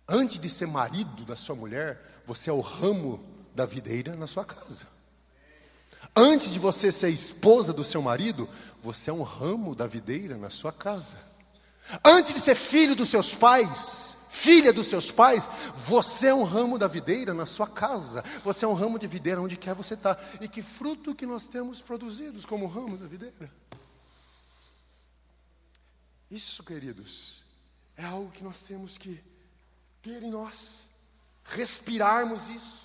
[0.08, 3.22] Antes de ser marido da sua mulher, você é o ramo
[3.54, 4.88] da videira na sua casa.
[6.16, 8.48] Antes de você ser esposa do seu marido,
[8.82, 11.18] você é um ramo da videira na sua casa.
[12.04, 16.80] Antes de ser filho dos seus pais, filha dos seus pais, você é um ramo
[16.80, 18.24] da videira na sua casa.
[18.44, 20.16] Você é um ramo de videira onde quer você estar.
[20.16, 20.24] Tá.
[20.42, 23.52] E que fruto que nós temos produzidos como ramo da videira?
[26.32, 27.44] Isso, queridos,
[27.96, 29.24] é algo que nós temos que
[30.02, 30.80] ter em nós,
[31.44, 32.84] respirarmos isso.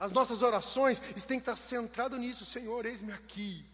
[0.00, 2.46] As nossas orações têm que estar centradas nisso.
[2.46, 3.64] Senhor, eis-me aqui.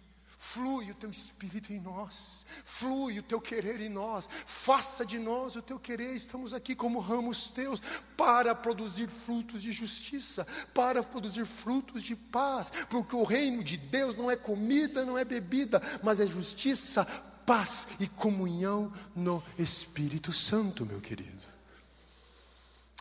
[0.41, 5.57] Flui o teu espírito em nós, flui o teu querer em nós, faça de nós
[5.57, 6.15] o teu querer.
[6.15, 7.83] Estamos aqui como ramos teus
[8.17, 14.17] para produzir frutos de justiça, para produzir frutos de paz, porque o reino de Deus
[14.17, 17.05] não é comida, não é bebida, mas é justiça,
[17.45, 21.49] paz e comunhão no Espírito Santo, meu querido.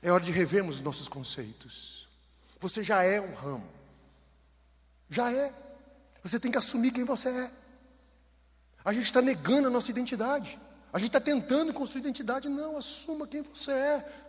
[0.02, 2.08] É hora de revermos os nossos conceitos.
[2.60, 3.70] Você já é um ramo,
[5.08, 5.67] já é.
[6.28, 7.52] Você tem que assumir quem você é.
[8.84, 10.60] A gente está negando a nossa identidade.
[10.92, 12.50] A gente está tentando construir identidade.
[12.50, 14.24] Não, assuma quem você é.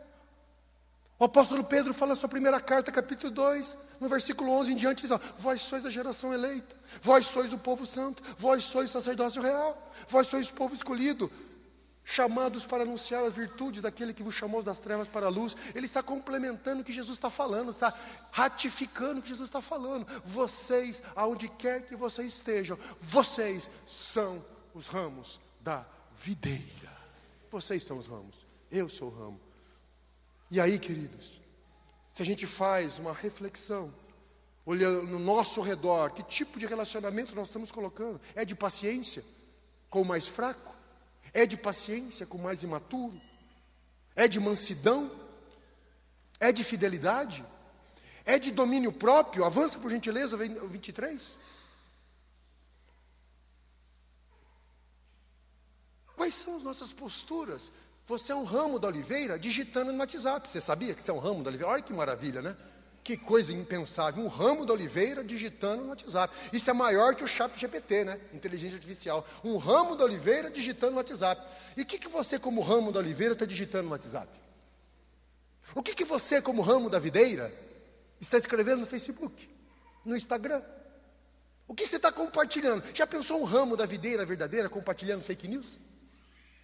[1.19, 5.03] O apóstolo Pedro fala na sua primeira carta, capítulo 2, no versículo 11 em diante,
[5.03, 9.43] diz: ó, Vós sois a geração eleita, vós sois o povo santo, vós sois sacerdócio
[9.43, 11.29] real, vós sois o povo escolhido,
[12.11, 15.55] chamados para anunciar as virtudes daquele que vos chamou das trevas para a luz.
[15.75, 17.93] Ele está complementando o que Jesus está falando, está
[18.33, 20.07] ratificando o que Jesus está falando.
[20.25, 24.43] Vocês, aonde quer que vocês estejam, vocês são
[24.75, 25.85] os ramos da
[26.17, 26.97] videira.
[27.51, 28.37] Vocês são os ramos,
[28.73, 29.41] eu sou o ramo.
[30.51, 31.43] E aí, queridos,
[32.11, 33.93] se a gente faz uma reflexão,
[34.65, 38.19] olhando no nosso redor, que tipo de relacionamento nós estamos colocando?
[38.35, 39.23] É de paciência
[39.91, 40.78] com o mais fraco?
[41.33, 43.21] É de paciência com o mais imaturo?
[44.15, 45.11] É de mansidão?
[46.41, 47.45] É de fidelidade?
[48.25, 49.45] É de domínio próprio?
[49.45, 51.41] Avança por gentileza, 23.
[56.17, 57.71] Quais são as nossas posturas?
[58.07, 60.51] Você é um ramo da oliveira digitando no WhatsApp.
[60.51, 61.73] Você sabia que você é um ramo da oliveira?
[61.73, 62.57] Olha que maravilha, né?
[63.09, 66.31] Que coisa impensável, um ramo da oliveira digitando no WhatsApp.
[66.53, 68.21] Isso é maior que o chat GPT, né?
[68.35, 69.27] Inteligência artificial.
[69.43, 71.41] Um ramo da oliveira digitando no WhatsApp.
[71.75, 74.29] E o que, que você, como ramo da oliveira, está digitando no WhatsApp?
[75.75, 77.51] O que, que você, como ramo da videira,
[78.21, 79.49] está escrevendo no Facebook,
[80.05, 80.63] no Instagram?
[81.67, 82.85] O que você está compartilhando?
[82.95, 85.81] Já pensou um ramo da videira verdadeira compartilhando fake news?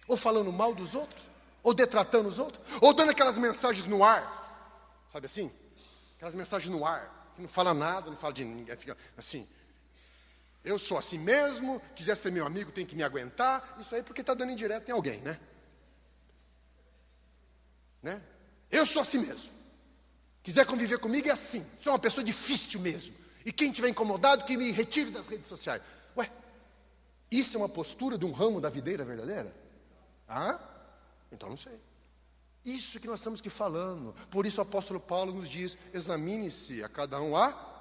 [0.07, 1.23] Ou falando mal dos outros?
[1.63, 2.63] Ou detratando os outros?
[2.81, 5.07] Ou dando aquelas mensagens no ar?
[5.11, 5.51] Sabe assim?
[6.25, 9.47] Aquelas mensagens no ar, que não fala nada, não fala de ninguém, fica assim.
[10.63, 13.77] Eu sou assim mesmo, quiser ser meu amigo tem que me aguentar.
[13.79, 15.39] Isso aí porque está dando indireto em alguém, né?
[18.01, 18.21] né?
[18.71, 19.53] Eu sou assim mesmo.
[20.41, 21.63] Quiser conviver comigo é assim.
[21.81, 23.15] Sou uma pessoa difícil mesmo.
[23.45, 25.83] E quem tiver incomodado, que me retire das redes sociais.
[26.17, 26.31] Ué,
[27.29, 29.53] isso é uma postura de um ramo da videira verdadeira?
[30.27, 30.59] Ah?
[31.31, 31.79] Então não sei.
[32.65, 34.15] Isso que nós estamos que falando.
[34.31, 37.73] Por isso o apóstolo Paulo nos diz: examine-se a cada um a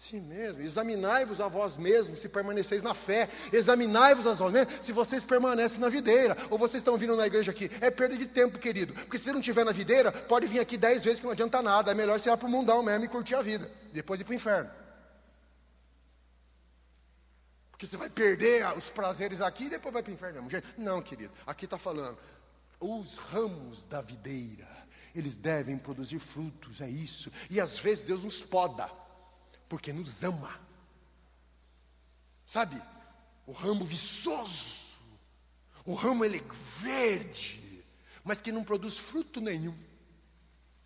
[0.00, 0.62] Sim mesmo.
[0.62, 3.28] Examinai-vos a vós mesmos se permaneceis na fé.
[3.52, 6.34] Examinai-vos a vós mesmos se vocês permanecem na videira.
[6.48, 7.70] Ou vocês estão vindo na igreja aqui.
[7.82, 8.94] É perda de tempo, querido.
[8.94, 11.90] Porque se não estiver na videira, pode vir aqui dez vezes que não adianta nada.
[11.90, 13.70] É melhor você ir para o mundão mesmo e curtir a vida.
[13.92, 14.70] Depois ir para o inferno.
[17.70, 20.62] Porque você vai perder os prazeres aqui e depois vai para o inferno mesmo.
[20.78, 21.32] Não, querido.
[21.46, 22.16] Aqui está falando.
[22.80, 24.66] Os ramos da videira,
[25.14, 26.80] eles devem produzir frutos.
[26.80, 27.30] É isso.
[27.50, 28.90] E às vezes Deus nos poda
[29.68, 30.58] porque nos ama.
[32.46, 32.82] Sabe,
[33.46, 34.96] o ramo viçoso,
[35.84, 37.84] o ramo ele é verde,
[38.24, 39.76] mas que não produz fruto nenhum.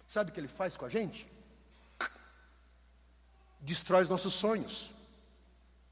[0.06, 1.26] Sabe o que ele faz com a gente?
[3.60, 4.90] Destrói os nossos sonhos.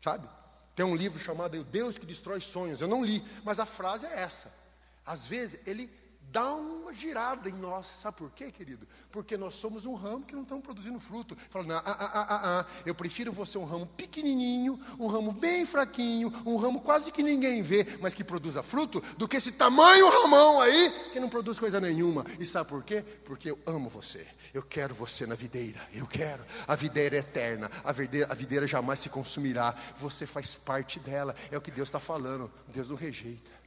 [0.01, 0.29] Sabe?
[0.75, 2.81] Tem um livro chamado O Deus que Destrói Sonhos.
[2.81, 4.62] Eu não li, mas a frase é essa.
[5.05, 5.91] Às vezes ele
[6.33, 7.87] dá uma girada em nós.
[7.87, 8.89] Sabe por quê, querido?
[9.11, 11.37] Porque nós somos um ramo que não estamos produzindo fruto.
[11.51, 15.67] Falando, ah, ah, ah, ah, ah, eu prefiro você um ramo pequenininho, um ramo bem
[15.67, 20.09] fraquinho, um ramo quase que ninguém vê, mas que produza fruto, do que esse tamanho
[20.09, 22.25] ramão aí que não produz coisa nenhuma.
[22.41, 23.05] E sabe por quê?
[23.25, 24.27] Porque eu amo você.
[24.55, 25.81] Eu quero você na videira.
[25.93, 26.45] Eu quero.
[26.67, 27.71] A videira é eterna.
[27.85, 29.75] A videira, a videira jamais se consumirá.
[29.99, 31.35] Você faz parte dela.
[31.51, 32.51] É o que Deus está falando.
[32.69, 33.62] Deus não rejeita.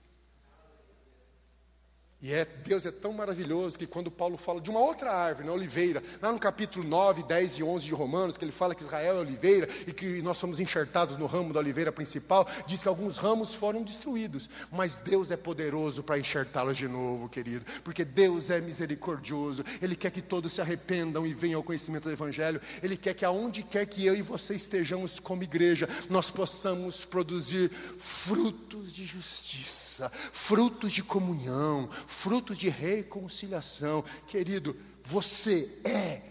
[2.22, 5.53] E é, Deus é tão maravilhoso que quando Paulo fala de uma outra árvore, na
[5.53, 9.18] oliveira, lá no capítulo 9, 10 e 11 de Romanos, que ele fala que Israel
[9.18, 13.18] é oliveira e que nós somos enxertados no ramo da oliveira principal, diz que alguns
[13.18, 18.59] ramos foram destruídos, mas Deus é poderoso para enxertá-los de novo, querido, porque Deus é
[18.59, 23.13] misericordioso, Ele quer que todos se arrependam e venham ao conhecimento do Evangelho, Ele quer
[23.13, 29.05] que aonde quer que eu e você estejamos como igreja, nós possamos produzir frutos de
[29.05, 34.03] justiça, frutos de comunhão, frutos de reconciliação.
[34.28, 36.22] Querido, você é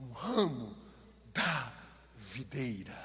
[0.00, 0.76] um ramo
[1.32, 1.72] da
[2.16, 2.96] videira.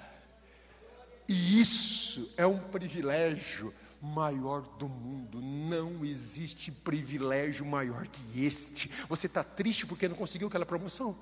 [1.27, 5.41] E isso é um privilégio maior do mundo.
[5.41, 8.89] Não existe privilégio maior que este.
[9.07, 11.17] Você está triste porque não conseguiu aquela promoção.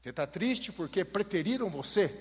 [0.00, 2.14] Você está triste porque preteriram você.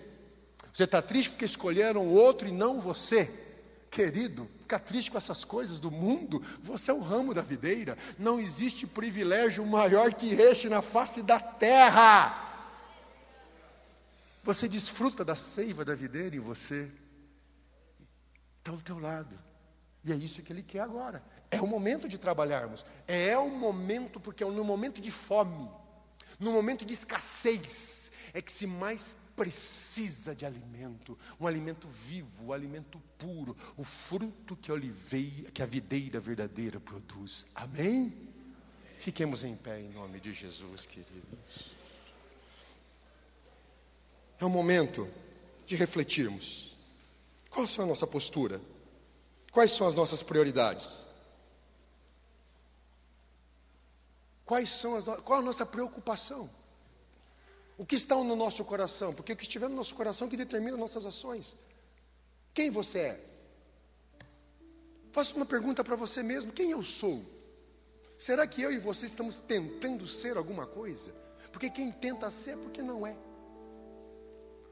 [0.74, 3.47] Você está triste porque escolheram outro e não você.
[3.90, 7.98] Querido, ficar triste com essas coisas do mundo, você é o ramo da videira.
[8.20, 12.46] Não existe privilégio maior que este na face da terra.
[14.44, 16.92] Você desfruta da seiva da videira e você
[18.60, 19.38] está ao teu lado.
[20.04, 21.22] E é isso que ele quer agora.
[21.52, 22.86] É o momento de trabalharmos.
[23.08, 25.70] É o momento, porque é no momento de fome,
[26.40, 32.54] no momento de escassez, é que se mais precisa de alimento, um alimento vivo, um
[32.54, 37.46] alimento puro, o fruto que oliveira, que a videira verdadeira produz.
[37.54, 38.12] Amém?
[38.98, 41.76] Fiquemos em pé em nome de Jesus, queridos.
[44.40, 45.08] É o momento
[45.68, 46.76] de refletirmos.
[47.52, 48.60] Qual é a nossa postura?
[49.52, 51.06] Quais são as nossas prioridades?
[54.44, 56.50] Quais são as qual a nossa preocupação?
[57.78, 59.13] O que está no nosso coração?
[59.13, 61.55] Porque o que estiver no nosso coração é que determina nossas ações.
[62.53, 63.21] Quem você é?
[65.11, 67.23] Faça uma pergunta para você mesmo: quem eu sou?
[68.17, 71.11] Será que eu e você estamos tentando ser alguma coisa?
[71.51, 73.15] Porque quem tenta ser é porque não é.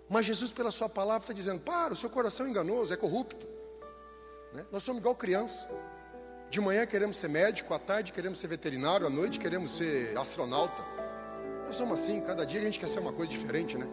[0.09, 3.45] Mas Jesus, pela Sua palavra, está dizendo: para, o seu coração é enganoso, é corrupto.
[4.51, 4.65] Né?
[4.71, 5.67] Nós somos igual criança.
[6.49, 11.04] De manhã queremos ser médico, à tarde queremos ser veterinário, à noite queremos ser astronauta.
[11.65, 13.87] Nós somos assim, cada dia a gente quer ser uma coisa diferente, né?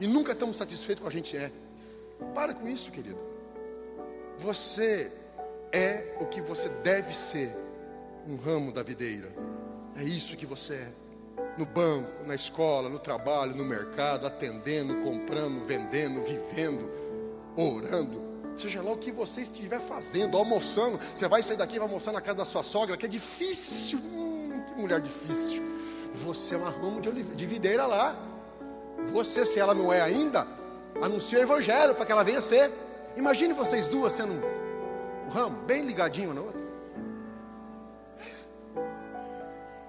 [0.00, 1.50] E nunca estamos satisfeitos com a gente é.
[2.34, 3.18] Para com isso, querido.
[4.38, 5.10] Você
[5.72, 7.54] é o que você deve ser,
[8.26, 9.32] um ramo da videira.
[9.96, 10.88] É isso que você é.
[11.56, 16.90] No banco, na escola, no trabalho, no mercado, atendendo, comprando, vendendo, vivendo,
[17.56, 18.22] orando.
[18.56, 20.98] Seja lá o que você estiver fazendo, almoçando.
[21.14, 23.98] Você vai sair daqui e vai almoçar na casa da sua sogra, que é difícil.
[23.98, 25.62] Hum, que mulher difícil.
[26.12, 28.14] Você é uma ramo de, de videira lá.
[29.06, 30.46] Você, se ela não é ainda,
[31.00, 32.70] anuncia o evangelho para que ela venha ser.
[33.16, 36.62] Imagine vocês duas sendo um, um ramo, bem ligadinho na outra.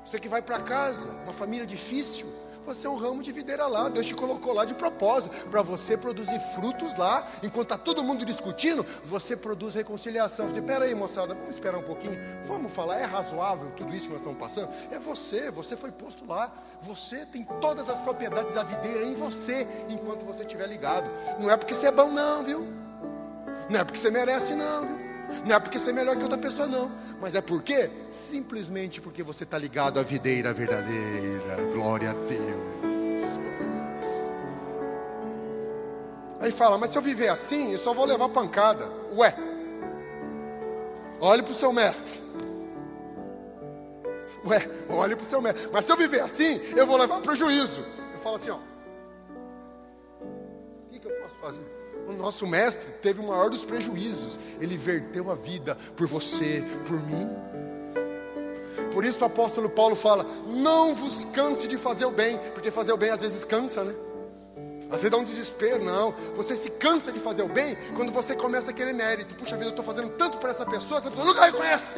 [0.06, 2.28] Você que vai para casa, uma família difícil,
[2.64, 3.90] você é um ramo de videira lá.
[3.90, 7.28] Deus te colocou lá de propósito, para você produzir frutos lá.
[7.42, 10.48] Enquanto está todo mundo discutindo, você produz reconciliação.
[10.48, 12.18] Você diz, peraí, moçada, vamos esperar um pouquinho.
[12.46, 14.70] Vamos falar, é razoável tudo isso que nós estamos passando?
[14.92, 16.52] É você, você foi posto lá.
[16.82, 21.10] Você tem todas as propriedades da videira em você, enquanto você estiver ligado.
[21.40, 22.66] Não é porque você é bom, não, viu?
[23.70, 25.04] Não é porque você merece, não, viu?
[25.46, 26.92] Não é porque você é melhor que outra pessoa, não.
[27.20, 27.90] Mas é porque?
[28.10, 31.56] Simplesmente porque você está ligado à videira verdadeira.
[31.74, 32.53] Glória a Deus.
[36.44, 38.86] Aí fala, mas se eu viver assim, eu só vou levar pancada.
[39.16, 39.34] Ué,
[41.22, 42.20] olhe para o seu mestre.
[44.46, 45.70] Ué, olhe para o seu mestre.
[45.72, 47.86] Mas se eu viver assim, eu vou levar prejuízo.
[48.14, 48.58] Eu falo assim, ó.
[50.20, 51.62] O que, que eu posso fazer?
[52.10, 54.38] O nosso mestre teve o maior dos prejuízos.
[54.60, 57.26] Ele verteu a vida por você, por mim.
[58.92, 62.92] Por isso o apóstolo Paulo fala: não vos canse de fazer o bem, porque fazer
[62.92, 63.96] o bem às vezes cansa, né?
[64.94, 66.14] Às vezes dá um desespero, não.
[66.36, 69.34] Você se cansa de fazer o bem quando você começa a querer mérito.
[69.34, 71.96] Puxa vida, eu estou fazendo tanto para essa pessoa, essa pessoa nunca reconhece.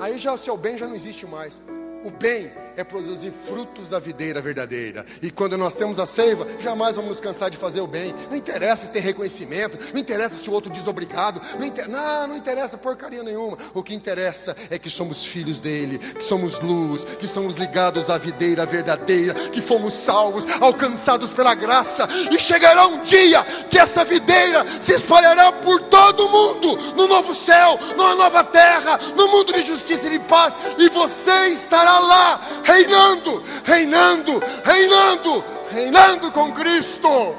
[0.00, 1.60] Aí já o seu bem já não existe mais.
[2.04, 5.06] O bem é produzir frutos da videira verdadeira.
[5.20, 8.12] E quando nós temos a seiva, jamais vamos nos cansar de fazer o bem.
[8.28, 11.88] Não interessa se tem reconhecimento, não interessa se o outro diz obrigado, não, inter...
[11.88, 13.56] não, não interessa porcaria nenhuma.
[13.72, 18.18] O que interessa é que somos filhos dele, que somos luz, que estamos ligados à
[18.18, 22.08] videira verdadeira, que fomos salvos, alcançados pela graça.
[22.32, 27.32] E chegará um dia que essa videira se espalhará por todo o mundo, no novo
[27.34, 31.98] céu, numa nova terra, no mundo de justiça e de paz, e você estará está
[32.00, 37.36] lá, reinando, reinando, reinando, reinando com Cristo.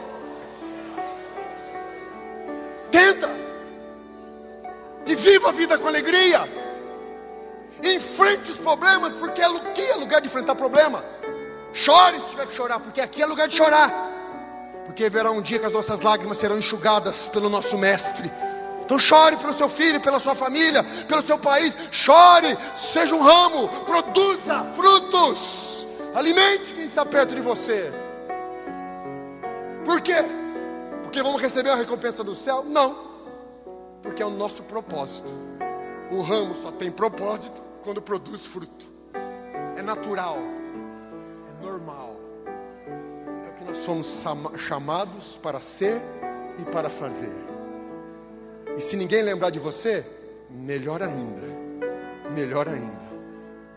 [2.92, 3.30] Tenta
[5.06, 6.48] e viva a vida com alegria.
[7.82, 11.04] Enfrente os problemas, porque aqui é lugar de enfrentar problema.
[11.74, 13.92] Chore se tiver que chorar, porque aqui é lugar de chorar.
[14.86, 18.32] Porque haverá um dia que as nossas lágrimas serão enxugadas pelo nosso Mestre.
[18.94, 21.76] Então chore pelo seu filho, pela sua família, pelo seu país.
[21.90, 25.88] Chore, seja um ramo, produza frutos.
[26.14, 27.92] Alimente quem está perto de você.
[29.84, 30.18] Por quê?
[31.02, 32.64] Porque vamos receber a recompensa do céu?
[32.68, 32.96] Não.
[34.04, 35.32] Porque é o nosso propósito.
[36.12, 38.86] O ramo só tem propósito quando produz fruto.
[39.76, 40.38] É natural.
[41.50, 42.16] É normal.
[42.46, 44.24] É o que nós somos
[44.60, 46.00] chamados para ser
[46.60, 47.53] e para fazer.
[48.76, 50.06] E se ninguém lembrar de você,
[50.50, 51.42] melhor ainda.
[52.32, 53.04] Melhor ainda.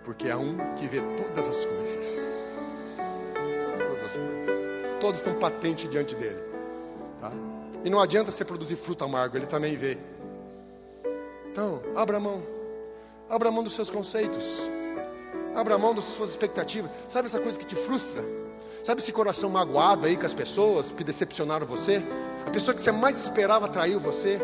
[0.04, 2.96] Porque há um que vê todas as coisas.
[3.76, 4.56] Todas as coisas.
[5.00, 6.40] Todos estão patentes diante dele.
[7.20, 7.32] Tá?
[7.84, 9.98] E não adianta você produzir fruto amargo, ele também vê.
[11.50, 12.42] Então, abra mão.
[13.28, 14.68] Abra mão dos seus conceitos.
[15.54, 16.90] Abra mão das suas expectativas.
[17.08, 18.22] Sabe essa coisa que te frustra?
[18.84, 22.02] Sabe esse coração magoado aí com as pessoas que decepcionaram você?
[22.46, 24.40] A pessoa que você mais esperava traiu você.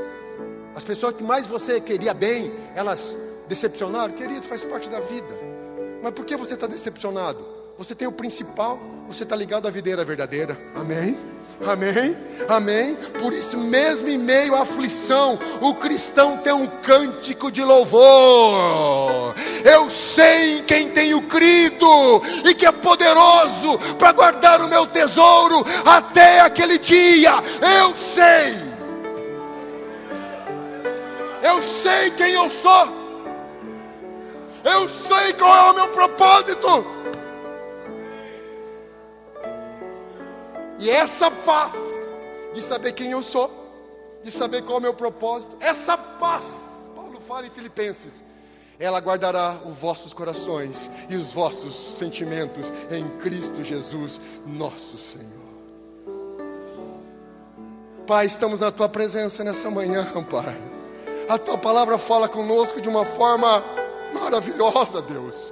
[0.74, 3.16] As pessoas que mais você queria bem, elas
[3.48, 4.14] decepcionaram.
[4.14, 5.38] Querido, faz parte da vida.
[6.02, 7.38] Mas por que você está decepcionado?
[7.78, 10.58] Você tem o principal, você está ligado à videira verdadeira.
[10.74, 11.18] Amém?
[11.64, 12.16] Amém?
[12.48, 12.96] Amém?
[13.20, 19.34] Por isso, mesmo em meio à aflição, o cristão tem um cântico de louvor.
[19.64, 25.64] Eu sei em quem tenho crido e que é poderoso para guardar o meu tesouro
[25.84, 27.32] até aquele dia.
[27.80, 28.71] Eu sei.
[31.42, 33.02] Eu sei quem eu sou.
[34.64, 37.02] Eu sei qual é o meu propósito.
[40.78, 41.72] E essa paz
[42.54, 43.50] de saber quem eu sou,
[44.22, 46.44] de saber qual é o meu propósito, essa paz,
[46.94, 48.22] Paulo fala em Filipenses,
[48.78, 55.42] ela guardará os vossos corações e os vossos sentimentos em Cristo Jesus, nosso Senhor.
[58.06, 60.71] Pai, estamos na tua presença nessa manhã, Pai.
[61.32, 63.64] A tua palavra fala conosco de uma forma
[64.12, 65.50] maravilhosa, Deus.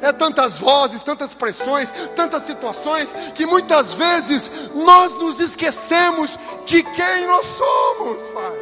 [0.00, 7.26] É tantas vozes, tantas pressões, tantas situações, que muitas vezes nós nos esquecemos de quem
[7.26, 8.59] nós somos, Pai.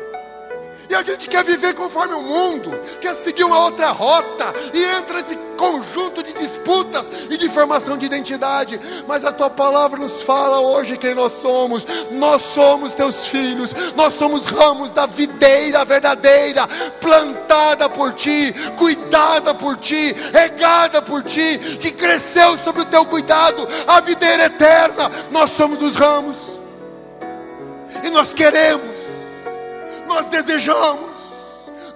[0.89, 5.21] E a gente quer viver conforme o mundo, quer seguir uma outra rota e entra
[5.21, 8.81] nesse conjunto de disputas e de formação de identidade.
[9.07, 11.87] Mas a tua palavra nos fala hoje quem nós somos.
[12.13, 16.67] Nós somos teus filhos, nós somos ramos da videira verdadeira,
[17.01, 23.69] plantada por ti, cuidada por ti, regada por ti, que cresceu sob o teu cuidado,
[23.87, 25.11] a videira eterna.
[25.31, 26.59] Nós somos os ramos.
[28.03, 28.98] E nós queremos
[30.09, 31.11] nós desejamos,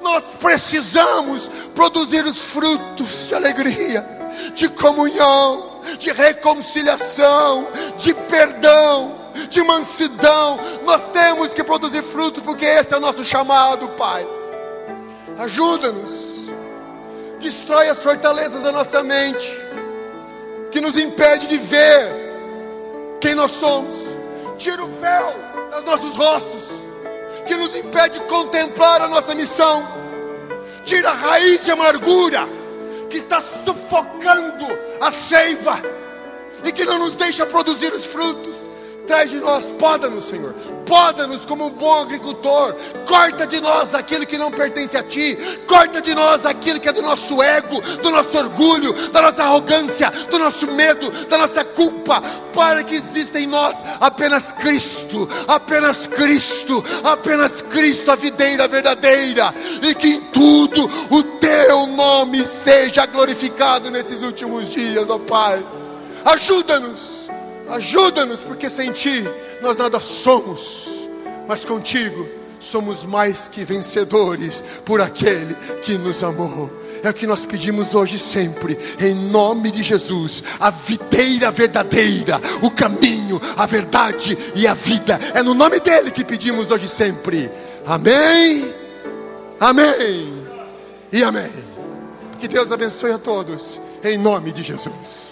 [0.01, 4.07] nós precisamos produzir os frutos de alegria,
[4.55, 9.17] de comunhão, de reconciliação, de perdão,
[9.49, 10.61] de mansidão.
[10.85, 14.27] Nós temos que produzir frutos, porque esse é o nosso chamado, Pai.
[15.39, 16.51] Ajuda-nos,
[17.41, 19.61] destrói as fortalezas da nossa mente,
[20.71, 23.95] que nos impede de ver quem nós somos.
[24.59, 25.35] Tira o véu
[25.73, 26.82] dos nossos rostos
[27.53, 29.87] que nos impede de contemplar a nossa missão.
[30.85, 32.49] Tira a raiz de amargura
[33.11, 34.67] que está sufocando
[35.01, 35.79] a seiva
[36.65, 38.57] e que não nos deixa produzir os frutos.
[39.07, 40.55] Traz de nós, poda-nos, Senhor.
[40.93, 42.75] Poda-nos como um bom agricultor.
[43.07, 45.39] Corta de nós aquilo que não pertence a Ti.
[45.67, 50.13] Corta de nós aquilo que é do nosso ego, do nosso orgulho, da nossa arrogância,
[50.31, 52.21] do nosso medo, da nossa culpa.
[52.53, 59.55] Para que exista em nós apenas Cristo, apenas Cristo, apenas Cristo, a videira verdadeira.
[59.81, 65.65] E que em tudo o Teu nome seja glorificado nesses últimos dias, ó Pai.
[66.23, 67.31] Ajuda-nos,
[67.71, 69.27] ajuda-nos, porque sem Ti
[69.63, 70.89] nós nada somos,
[71.49, 72.29] mas contigo
[72.61, 76.71] somos mais que vencedores por aquele que nos amou.
[77.03, 82.71] É o que nós pedimos hoje sempre, em nome de Jesus, a videira verdadeira, o
[82.71, 85.19] caminho, a verdade e a vida.
[85.35, 87.51] É no nome dele que pedimos hoje sempre.
[87.85, 88.73] Amém.
[89.59, 90.33] Amém.
[91.11, 91.51] E amém.
[92.39, 95.32] Que Deus abençoe a todos, em nome de Jesus.